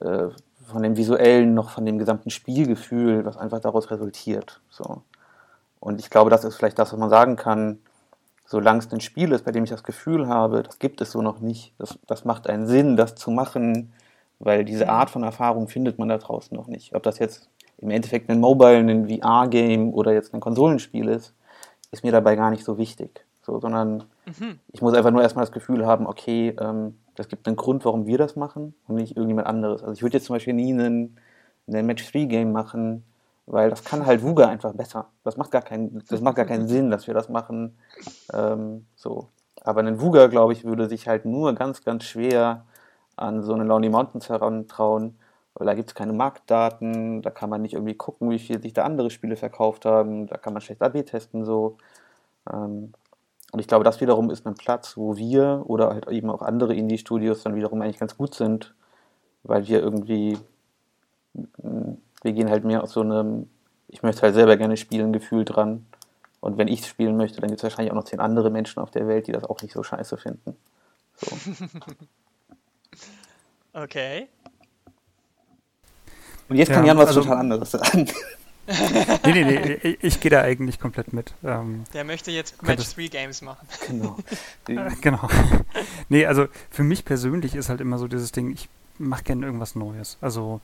[0.01, 0.29] äh,
[0.67, 4.61] von dem visuellen noch von dem gesamten Spielgefühl, was einfach daraus resultiert.
[4.71, 5.03] So.
[5.81, 7.81] Und ich glaube, das ist vielleicht das, was man sagen kann.
[8.47, 11.23] solange es ein Spiel ist, bei dem ich das Gefühl habe, das gibt es so
[11.23, 13.93] noch nicht, das, das macht einen Sinn, das zu machen,
[14.39, 14.91] weil diese Mhm.
[14.91, 16.95] Art von Erfahrung findet man da draußen noch nicht.
[16.95, 17.49] Ob das jetzt
[17.79, 21.35] im Endeffekt ein Mobile, ein VR-Game oder jetzt ein Konsolenspiel ist,
[21.93, 23.25] ist mir dabei gar nicht so wichtig.
[23.43, 24.61] So, sondern Mhm.
[24.73, 28.07] ich muss einfach nur erstmal das Gefühl haben, okay, ähm, das gibt einen Grund, warum
[28.07, 29.83] wir das machen und nicht irgendjemand anderes.
[29.83, 31.17] Also ich würde jetzt zum Beispiel nie einen,
[31.67, 33.05] einen Match-3-Game machen,
[33.47, 35.09] weil das kann halt Wuga einfach besser.
[35.25, 37.77] Das macht gar keinen, das macht gar keinen Sinn, dass wir das machen.
[38.33, 39.29] Ähm, so.
[39.63, 42.65] Aber ein Wuga, glaube ich, würde sich halt nur ganz, ganz schwer
[43.17, 45.19] an so eine Lonely Mountains herantrauen,
[45.55, 48.75] weil da gibt es keine Marktdaten, da kann man nicht irgendwie gucken, wie viel sich
[48.75, 51.79] da andere Spiele verkauft haben, da kann man schlecht AB testen so.
[52.53, 52.93] Ähm,
[53.57, 56.75] und ich glaube, das wiederum ist ein Platz, wo wir oder halt eben auch andere
[56.75, 58.75] Indie-Studios dann wiederum eigentlich ganz gut sind,
[59.45, 60.37] weil wir irgendwie,
[61.33, 63.49] mm, wir gehen halt mehr aus so einem,
[63.89, 65.87] ich möchte halt selber gerne spielen, Gefühl dran.
[66.41, 68.81] Und wenn ich es spielen möchte, dann gibt es wahrscheinlich auch noch zehn andere Menschen
[68.81, 70.55] auf der Welt, die das auch nicht so scheiße finden.
[71.15, 71.35] So.
[73.73, 74.29] Okay.
[76.49, 78.07] Und jetzt kann Ja, Jan was also- total anderes sagen.
[79.25, 81.33] Nee, nee, nee, ich, ich gehe da eigentlich komplett mit.
[81.45, 83.67] Ähm, Der möchte jetzt Könnte- Match-3-Games machen.
[83.87, 84.17] genau.
[85.01, 85.29] Genau.
[86.09, 89.75] nee, also für mich persönlich ist halt immer so dieses Ding, ich mache gerne irgendwas
[89.77, 90.19] Neues.
[90.21, 90.61] Also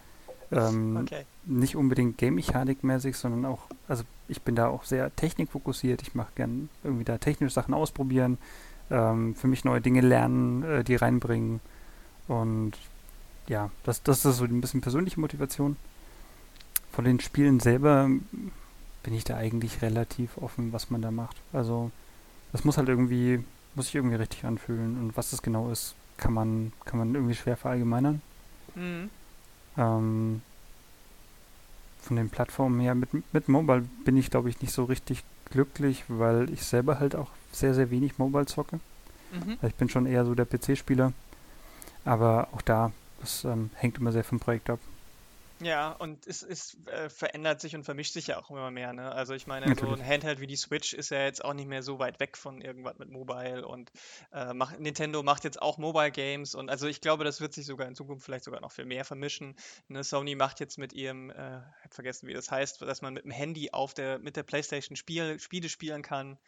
[0.50, 1.24] ähm, Okay.
[1.46, 6.03] nicht unbedingt Game-Mechanik-mäßig, sondern auch, also ich bin da auch sehr technikfokussiert.
[6.03, 8.38] Ich mache gerne irgendwie da technische Sachen ausprobieren,
[8.90, 11.61] ähm, für mich neue Dinge lernen, äh, die reinbringen.
[12.28, 12.72] Und
[13.48, 15.76] ja, das, das ist so ein bisschen persönliche Motivation.
[16.93, 18.09] Von den Spielen selber
[19.03, 21.36] bin ich da eigentlich relativ offen, was man da macht.
[21.53, 21.90] Also
[22.53, 23.43] das muss halt irgendwie,
[23.74, 24.99] muss sich irgendwie richtig anfühlen.
[24.99, 28.20] Und was das genau ist, kann man, kann man irgendwie schwer verallgemeinern.
[28.74, 29.11] Mhm.
[29.76, 30.43] Ähm,
[32.03, 36.05] von den Plattformen her, mit, mit Mobile bin ich, glaube ich, nicht so richtig glücklich,
[36.09, 38.80] weil ich selber halt auch sehr, sehr wenig Mobile zocke.
[39.32, 39.57] Mhm.
[39.62, 41.12] Ich bin schon eher so der PC-Spieler.
[42.05, 44.80] Aber auch da, das ähm, hängt immer sehr vom Projekt ab.
[45.65, 49.13] Ja, und es, es äh, verändert sich und vermischt sich ja auch immer mehr, ne?
[49.13, 50.01] Also ich meine, so Natürlich.
[50.01, 52.61] ein Handheld wie die Switch ist ja jetzt auch nicht mehr so weit weg von
[52.61, 53.93] irgendwas mit Mobile und
[54.33, 57.67] äh, macht, Nintendo macht jetzt auch Mobile Games und also ich glaube, das wird sich
[57.67, 59.57] sogar in Zukunft vielleicht sogar noch viel mehr vermischen.
[59.89, 60.03] Ne?
[60.05, 63.31] Sony macht jetzt mit ihrem, äh, hab vergessen, wie das heißt, dass man mit dem
[63.31, 66.39] Handy auf der, mit der PlayStation Spiel, Spiele spielen kann.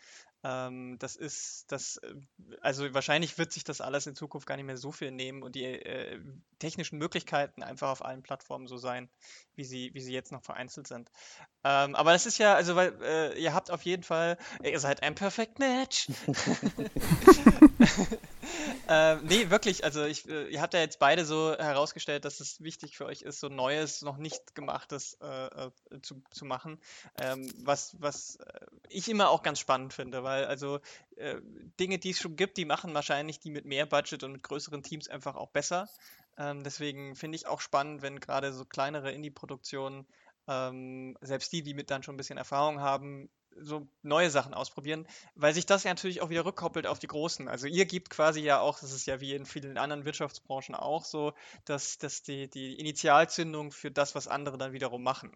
[0.44, 2.14] Ähm, das ist, das, äh,
[2.60, 5.54] also wahrscheinlich wird sich das alles in Zukunft gar nicht mehr so viel nehmen und
[5.54, 6.20] die äh,
[6.58, 9.08] technischen Möglichkeiten einfach auf allen Plattformen so sein,
[9.56, 11.10] wie sie, wie sie jetzt noch vereinzelt sind.
[11.64, 15.02] Ähm, aber das ist ja, also weil äh, ihr habt auf jeden Fall, ihr seid
[15.02, 16.08] ein Perfect Match.
[18.88, 22.62] ähm, nee, wirklich, also ich, äh, ihr habt ja jetzt beide so herausgestellt, dass es
[22.62, 25.70] wichtig für euch ist, so Neues, noch nicht gemachtes äh, äh,
[26.02, 26.78] zu, zu machen.
[27.20, 30.80] Ähm, was, was äh, ich immer auch ganz spannend finde, weil also
[31.16, 31.40] äh,
[31.80, 34.82] Dinge, die es schon gibt, die machen wahrscheinlich die mit mehr Budget und mit größeren
[34.82, 35.88] Teams einfach auch besser.
[36.36, 40.06] Ähm, deswegen finde ich auch spannend, wenn gerade so kleinere Indie-Produktionen,
[40.46, 45.06] ähm, selbst die, die mit dann schon ein bisschen Erfahrung haben, so neue Sachen ausprobieren,
[45.34, 47.48] weil sich das ja natürlich auch wieder rückkoppelt auf die Großen.
[47.48, 51.04] Also ihr gebt quasi ja auch, das ist ja wie in vielen anderen Wirtschaftsbranchen auch
[51.04, 51.32] so,
[51.64, 55.32] dass, dass die, die Initialzündung für das, was andere dann wiederum machen,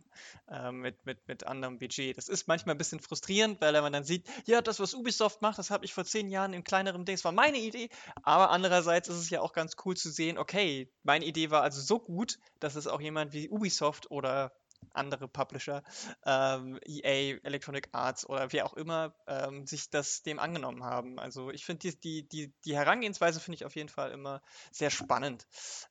[0.50, 2.16] äh, mit, mit, mit anderem Budget.
[2.16, 5.58] Das ist manchmal ein bisschen frustrierend, weil man dann sieht, ja, das, was Ubisoft macht,
[5.58, 7.88] das habe ich vor zehn Jahren in kleineren Dings, war meine Idee,
[8.22, 11.80] aber andererseits ist es ja auch ganz cool zu sehen, okay, meine Idee war also
[11.80, 14.52] so gut, dass es auch jemand wie Ubisoft oder
[14.92, 15.82] andere Publisher,
[16.24, 21.18] ähm, EA, Electronic Arts oder wer auch immer, ähm, sich das dem angenommen haben.
[21.18, 24.90] Also ich finde die, die, die, die Herangehensweise finde ich auf jeden Fall immer sehr
[24.90, 25.46] spannend.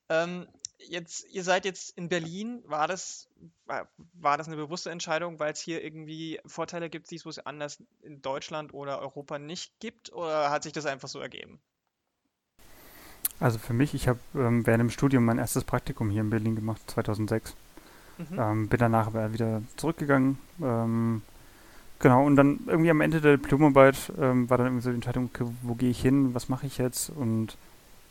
[0.10, 0.48] Ähm,
[0.80, 3.30] jetzt, ihr seid jetzt in Berlin, war das,
[3.66, 8.22] war, das eine bewusste Entscheidung, weil es hier irgendwie Vorteile gibt, die es anders in
[8.22, 11.62] Deutschland oder Europa nicht gibt, oder hat sich das einfach so ergeben?
[13.40, 16.56] Also für mich, ich habe ähm, während dem Studium mein erstes Praktikum hier in Berlin
[16.56, 17.56] gemacht, 2006.
[18.18, 18.40] Mhm.
[18.40, 20.38] Ähm, bin danach aber wieder zurückgegangen.
[20.62, 21.22] Ähm,
[22.00, 25.30] genau, und dann irgendwie am Ende der Diplomarbeit ähm, war dann irgendwie so die Entscheidung,
[25.34, 27.10] okay, wo gehe ich hin, was mache ich jetzt?
[27.10, 27.58] Und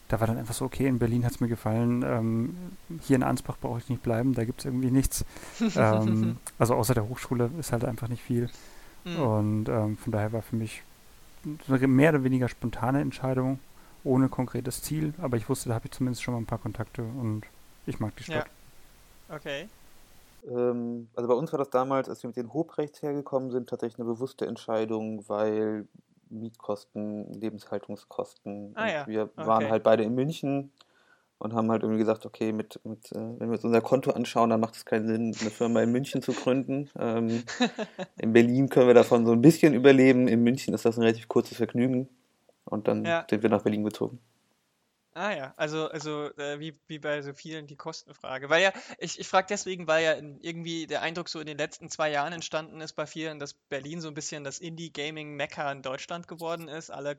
[0.08, 2.04] da war dann einfach so, okay, in Berlin hat es mir gefallen.
[2.06, 2.56] Ähm,
[3.02, 5.24] hier in Ansbach brauche ich nicht bleiben, da gibt es irgendwie nichts.
[5.76, 8.48] ähm, also außer der Hochschule ist halt einfach nicht viel.
[9.04, 9.16] Mhm.
[9.16, 10.82] Und ähm, von daher war für mich
[11.68, 13.58] eine mehr oder weniger spontane Entscheidung,
[14.04, 15.14] ohne konkretes Ziel.
[15.18, 17.42] Aber ich wusste, da habe ich zumindest schon mal ein paar Kontakte und
[17.86, 18.40] ich mag die Ja.
[18.40, 18.50] Stadt.
[19.28, 19.68] Okay.
[20.46, 23.98] Ähm, also bei uns war das damals, als wir mit den Hobrechts hergekommen sind, tatsächlich
[23.98, 25.86] eine bewusste Entscheidung, weil
[26.28, 28.72] Mietkosten, Lebenshaltungskosten.
[28.74, 29.70] Ah ja, wir waren okay.
[29.70, 30.72] halt beide in München
[31.38, 34.50] und haben halt irgendwie gesagt, okay, mit, mit, äh, wenn wir uns unser Konto anschauen,
[34.50, 36.88] dann macht es keinen Sinn, eine Firma in München zu gründen.
[36.98, 37.42] Ähm,
[38.18, 41.28] in Berlin können wir davon so ein bisschen überleben, in München ist das ein relativ
[41.28, 42.08] kurzes Vergnügen
[42.64, 43.26] und dann Ja.
[43.28, 44.18] sind wir nach Berlin gezogen.
[45.18, 48.50] Ah ja, also, also äh, wie, wie bei so vielen die Kostenfrage.
[48.50, 51.56] Weil ja, ich, ich frage deswegen, weil ja in, irgendwie der Eindruck so in den
[51.56, 55.80] letzten zwei Jahren entstanden ist bei vielen, dass Berlin so ein bisschen das Indie-Gaming-Mekka in
[55.80, 56.90] Deutschland geworden ist.
[56.90, 57.18] Alle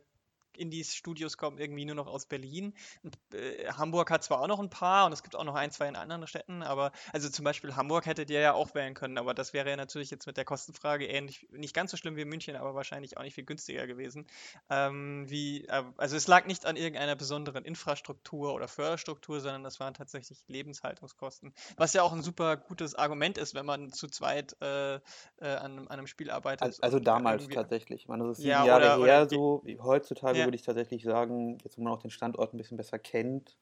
[0.57, 2.73] Indies-Studios kommen irgendwie nur noch aus Berlin.
[3.03, 5.71] Und, äh, Hamburg hat zwar auch noch ein paar und es gibt auch noch ein,
[5.71, 9.17] zwei in anderen Städten, aber also zum Beispiel Hamburg hättet ihr ja auch wählen können,
[9.17, 12.25] aber das wäre ja natürlich jetzt mit der Kostenfrage ähnlich, nicht ganz so schlimm wie
[12.25, 14.27] München, aber wahrscheinlich auch nicht viel günstiger gewesen.
[14.69, 19.79] Ähm, wie, äh, also es lag nicht an irgendeiner besonderen Infrastruktur oder Förderstruktur, sondern das
[19.79, 21.53] waren tatsächlich Lebenshaltungskosten.
[21.77, 24.99] Was ja auch ein super gutes Argument ist, wenn man zu zweit äh, äh,
[25.39, 26.61] an, einem- an einem Spiel arbeitet.
[26.63, 28.01] Also, also damals tatsächlich.
[28.03, 29.63] Ich meine, das ist sieben Ja, Jahre oder- her oder- so.
[29.83, 30.46] Heutzutage Ja.
[30.47, 33.57] Würde ich tatsächlich sagen, jetzt wo man auch den Standort ein bisschen besser kennt,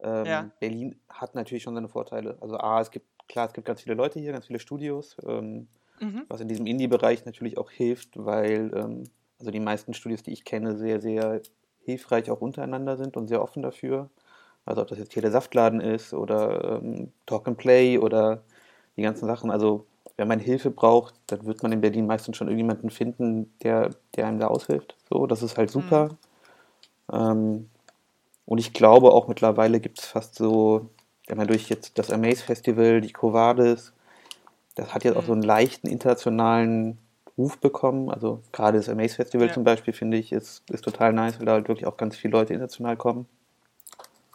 [0.00, 0.52] ähm, Ja.
[0.60, 2.38] Berlin hat natürlich schon seine Vorteile.
[2.40, 5.68] Also A, es gibt, klar, es gibt ganz viele Leute hier, ganz viele Studios, ähm,
[6.00, 6.26] Mhm.
[6.28, 9.04] was in diesem Indie-Bereich natürlich auch hilft, weil ähm,
[9.38, 11.42] also die meisten Studios, die ich kenne, sehr, sehr
[11.80, 14.10] hilfreich auch untereinander sind und sehr offen dafür.
[14.64, 18.44] Also ob das jetzt hier der Saftladen ist oder ähm, Talk and Play oder
[18.96, 19.50] die ganzen Sachen.
[19.50, 19.86] Also
[20.16, 24.26] wenn man Hilfe braucht, dann wird man in Berlin meistens schon irgendjemanden finden, der, der
[24.26, 24.96] einem da aushilft.
[25.10, 26.16] So, das ist halt super.
[27.12, 27.68] Ähm,
[28.46, 30.88] und ich glaube auch mittlerweile gibt es fast so,
[31.26, 33.92] wenn man durch jetzt das Amaze Festival, die Covades,
[34.74, 36.98] das hat jetzt auch so einen leichten internationalen
[37.36, 38.10] Ruf bekommen.
[38.10, 39.52] Also gerade das Amaze Festival Ja.
[39.52, 42.32] zum Beispiel finde ich ist, ist total nice, weil da halt wirklich auch ganz viele
[42.32, 43.26] Leute international kommen.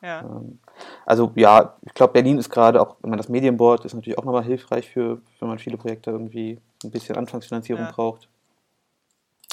[0.01, 0.21] Ja.
[0.21, 0.59] Ähm,
[1.05, 4.25] Also ja, ich glaube, Berlin ist gerade auch, wenn man das Medienboard ist natürlich auch
[4.25, 7.91] nochmal hilfreich für, wenn man viele Projekte irgendwie ein bisschen Anfangsfinanzierung Ja.
[7.91, 8.27] braucht.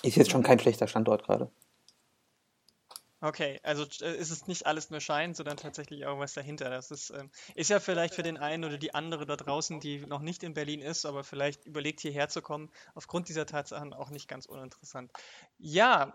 [0.02, 1.50] Ist jetzt schon kein schlechter Standort gerade.
[3.20, 6.70] Okay, also äh, ist es nicht alles nur Schein, sondern tatsächlich auch was dahinter.
[6.70, 10.06] Das ist, ähm, ist ja vielleicht für den einen oder die andere da draußen, die
[10.06, 14.10] noch nicht in Berlin ist, aber vielleicht überlegt hierher zu kommen, aufgrund dieser Tatsachen auch
[14.10, 15.10] nicht ganz uninteressant.
[15.58, 16.12] Ja,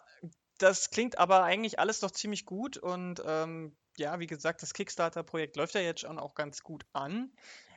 [0.60, 5.56] das klingt aber eigentlich alles doch ziemlich gut und ähm, ja, wie gesagt, das Kickstarter-Projekt
[5.56, 7.32] läuft ja jetzt schon auch ganz gut an.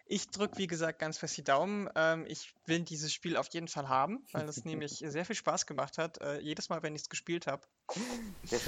[0.09, 1.89] Ich drücke, wie gesagt, ganz fest die Daumen.
[1.97, 5.67] Ähm, ich will dieses Spiel auf jeden Fall haben, weil es nämlich sehr viel Spaß
[5.67, 6.21] gemacht hat.
[6.21, 7.63] Äh, jedes Mal, wenn ich es gespielt habe.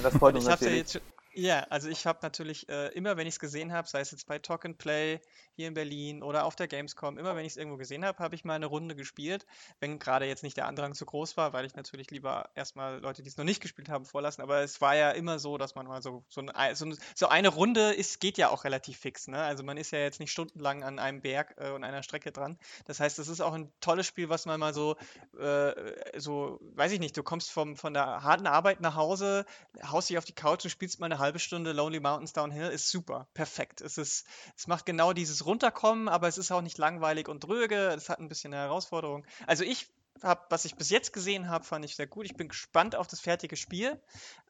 [0.03, 1.01] das freut Ich habe ja jetzt
[1.33, 4.26] ja, also ich habe natürlich äh, immer, wenn ich es gesehen habe, sei es jetzt
[4.26, 5.20] bei Talk and Play
[5.55, 8.35] hier in Berlin oder auf der Gamescom, immer wenn ich es irgendwo gesehen habe, habe
[8.35, 9.47] ich mal eine Runde gespielt,
[9.81, 13.22] wenn gerade jetzt nicht der Andrang zu groß war, weil ich natürlich lieber erstmal Leute,
[13.22, 14.43] die es noch nicht gespielt haben, vorlassen.
[14.43, 17.49] Aber es war ja immer so, dass man mal so so, ein, so, so eine
[17.49, 19.43] Runde ist, geht ja auch relativ fix, ne?
[19.43, 22.59] Also man ist ja jetzt nicht stundenlang an einem Berg äh, und einer Strecke dran.
[22.87, 24.97] Das heißt, es ist auch ein tolles Spiel, was man mal so,
[25.39, 29.45] äh, so, weiß ich nicht, du kommst vom, von der harten Arbeit nach Hause,
[29.83, 32.90] haust dich auf die Couch und spielst mal eine halbe Stunde Lonely Mountains Downhill, ist
[32.90, 33.80] super, perfekt.
[33.80, 37.88] Es ist, es macht genau dieses Runterkommen, aber es ist auch nicht langweilig und dröge,
[37.88, 39.24] es hat ein bisschen eine Herausforderung.
[39.46, 39.88] Also ich
[40.22, 42.26] habe, was ich bis jetzt gesehen habe, fand ich sehr gut.
[42.26, 44.00] Ich bin gespannt auf das fertige Spiel,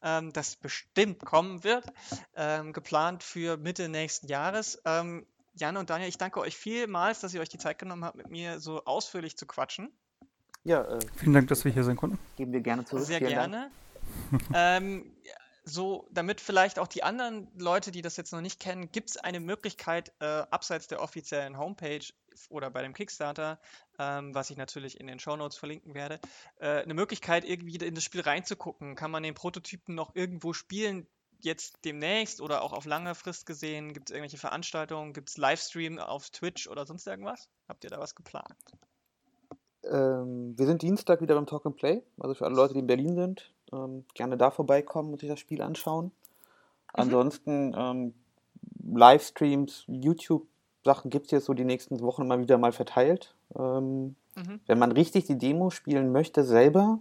[0.01, 1.85] ähm, das bestimmt kommen wird,
[2.35, 4.81] ähm, geplant für Mitte nächsten Jahres.
[4.85, 8.15] Ähm, Jan und Daniel, ich danke euch vielmals, dass ihr euch die Zeit genommen habt,
[8.15, 9.91] mit mir so ausführlich zu quatschen.
[10.63, 12.19] Ja, äh, Vielen Dank, dass wir hier sein konnten.
[12.35, 13.05] geben wir gerne zurück.
[13.05, 13.71] Sehr Vielen gerne.
[14.53, 15.33] ähm, ja,
[15.69, 19.17] so, damit vielleicht auch die anderen Leute, die das jetzt noch nicht kennen, gibt es
[19.17, 22.05] eine Möglichkeit, äh, abseits der offiziellen Homepage
[22.49, 23.59] oder bei dem Kickstarter,
[23.97, 26.19] ähm, was ich natürlich in den Shownotes verlinken werde,
[26.59, 28.95] äh, eine Möglichkeit, irgendwie in das Spiel reinzugucken.
[28.95, 31.07] Kann man den Prototypen noch irgendwo spielen?
[31.41, 33.93] Jetzt demnächst oder auch auf lange Frist gesehen?
[33.93, 35.13] Gibt es irgendwelche Veranstaltungen?
[35.13, 37.49] Gibt es Livestream auf Twitch oder sonst irgendwas?
[37.67, 38.57] Habt ihr da was geplant?
[39.83, 42.03] Ähm, wir sind Dienstag wieder beim Talk and Play.
[42.19, 45.39] Also für alle Leute, die in Berlin sind, ähm, gerne da vorbeikommen und sich das
[45.39, 46.11] Spiel anschauen.
[46.93, 48.13] Ansonsten ähm,
[48.83, 53.35] Livestreams, YouTube-Sachen gibt es jetzt so die nächsten Wochen mal wieder mal verteilt.
[53.57, 54.61] Ähm, Mhm.
[54.67, 56.99] wenn man richtig die Demo spielen möchte selber,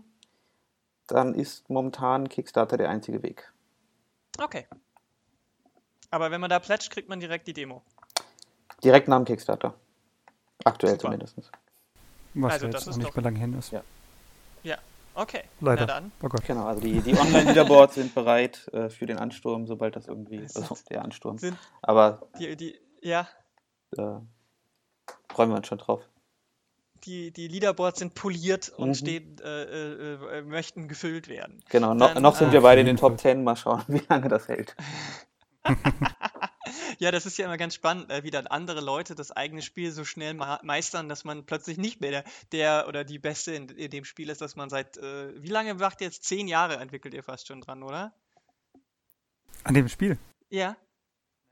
[1.06, 3.52] dann ist momentan Kickstarter der einzige Weg.
[4.42, 4.66] Okay.
[6.10, 7.82] Aber wenn man da plätscht, kriegt man direkt die Demo.
[8.82, 9.74] Direkt nach dem Kickstarter.
[10.64, 11.02] Aktuell Super.
[11.02, 11.36] zumindest.
[12.34, 13.70] Was Also, jetzt auch ist nicht mehr lange hin ist.
[13.72, 13.82] Ja.
[15.18, 15.42] Okay.
[15.60, 15.80] Leider.
[15.82, 16.12] Na dann.
[16.22, 16.44] Oh Gott.
[16.46, 20.76] Genau, also die, die Online-Leaderboards sind bereit äh, für den Ansturm, sobald das irgendwie, also
[20.90, 21.38] der Ansturm.
[21.38, 23.26] Sind Aber die, die, ja,
[23.96, 24.02] äh,
[25.32, 26.02] freuen wir uns schon drauf.
[27.04, 28.94] die, die Leaderboards sind poliert und Mhm.
[28.94, 31.60] stehen, äh, äh, äh, möchten gefüllt werden.
[31.68, 33.42] Genau, noch, Dann, noch sind äh, wir beide in den Top 10.
[33.42, 34.76] Mal schauen, wie lange das hält.
[36.98, 39.92] Ja, das ist ja immer ganz spannend, äh, wie dann andere Leute das eigene Spiel
[39.92, 43.90] so schnell meistern, dass man plötzlich nicht mehr der, der oder die Beste in, in
[43.90, 46.24] dem Spiel ist, dass man seit, äh, wie lange macht ihr jetzt?
[46.24, 48.12] Zehn Jahre entwickelt ihr fast schon dran, oder?
[49.62, 50.18] An dem Spiel.
[50.50, 50.76] Ja.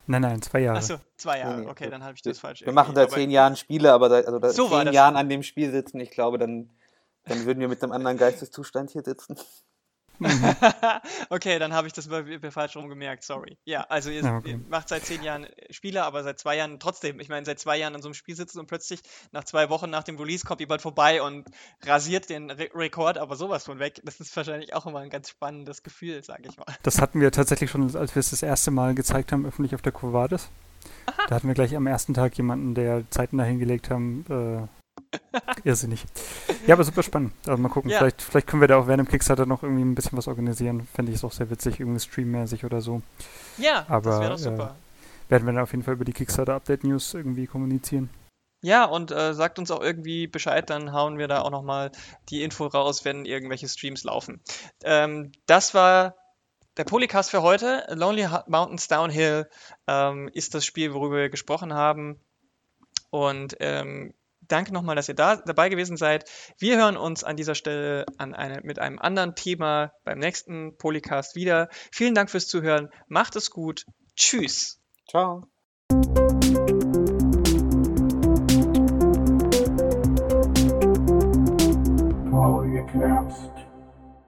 [0.09, 0.79] Nein, nein, zwei Jahre.
[0.79, 1.61] Achso, zwei Jahre.
[1.61, 2.65] Nee, Okay, dann habe ich das falsch.
[2.65, 4.93] Wir machen seit zehn Jahren Spiele, aber seit, also So zehn.
[4.93, 6.71] Jahren an dem Spiel sitzen, ich glaube, dann,
[7.25, 9.37] dann würden wir mit einem anderen Geisteszustand hier sitzen.
[11.31, 12.09] okay, dann habe ich das
[12.51, 13.59] falsch rum gemerkt, sorry.
[13.65, 14.51] Ja, also ihr, Ja, okay.
[14.51, 17.21] ihr macht seit zehn Jahren Spiele, aber seit zwei Jahren trotzdem.
[17.21, 19.01] Ich meine, seit zwei Jahren an so einem Spiel sitzen und plötzlich
[19.33, 21.47] nach zwei Wochen nach dem Release kommt jemand vorbei und
[21.85, 24.01] rasiert den Re Rekord, aber sowas von weg.
[24.05, 26.67] Das ist wahrscheinlich auch immer ein ganz spannendes Gefühl, sage ich mal.
[26.83, 29.83] Das hatten wir tatsächlich schon, als wir es das erste Mal gezeigt haben, öffentlich auf
[29.83, 30.51] der Covades.
[31.29, 34.25] Da hatten wir gleich am ersten Tag jemanden, der Zeiten dahingelegt haben.
[34.29, 34.69] Äh,
[35.65, 36.05] irrsinnig.
[36.67, 37.33] Ja, aber super spannend.
[37.47, 37.99] Also mal gucken, Ja.
[37.99, 40.87] vielleicht, vielleicht können wir da auch während dem Kickstarter noch irgendwie ein bisschen was organisieren.
[40.95, 43.03] Fände ich es auch sehr witzig, irgendwie streammäßig oder so.
[43.59, 44.77] Ja, das Aber, wäre doch äh, super.
[45.29, 48.11] Werden wir dann auf jeden Fall über die Kickstarter-Update-News irgendwie kommunizieren.
[48.63, 51.93] Ja, und äh, sagt uns auch irgendwie Bescheid, dann hauen wir da auch nochmal
[52.31, 54.41] die Info raus, wenn irgendwelche Streams laufen.
[54.83, 56.17] Ähm, das war
[56.77, 57.87] der Polycast für heute.
[57.95, 59.49] Lonely Mountains Downhill
[59.87, 62.21] ähm, ist das Spiel, worüber wir gesprochen haben.
[63.11, 64.15] Und ähm,
[64.49, 66.29] danke nochmal, dass ihr da dabei gewesen seid.
[66.59, 71.37] Wir hören uns an dieser Stelle an eine, mit einem anderen Thema beim nächsten Polycast
[71.37, 71.69] wieder.
[71.93, 72.91] Vielen Dank fürs Zuhören.
[73.09, 73.85] Macht es gut.
[74.17, 74.81] Tschüss.
[75.09, 75.45] Ciao.
[82.31, 83.56] Follow your caps.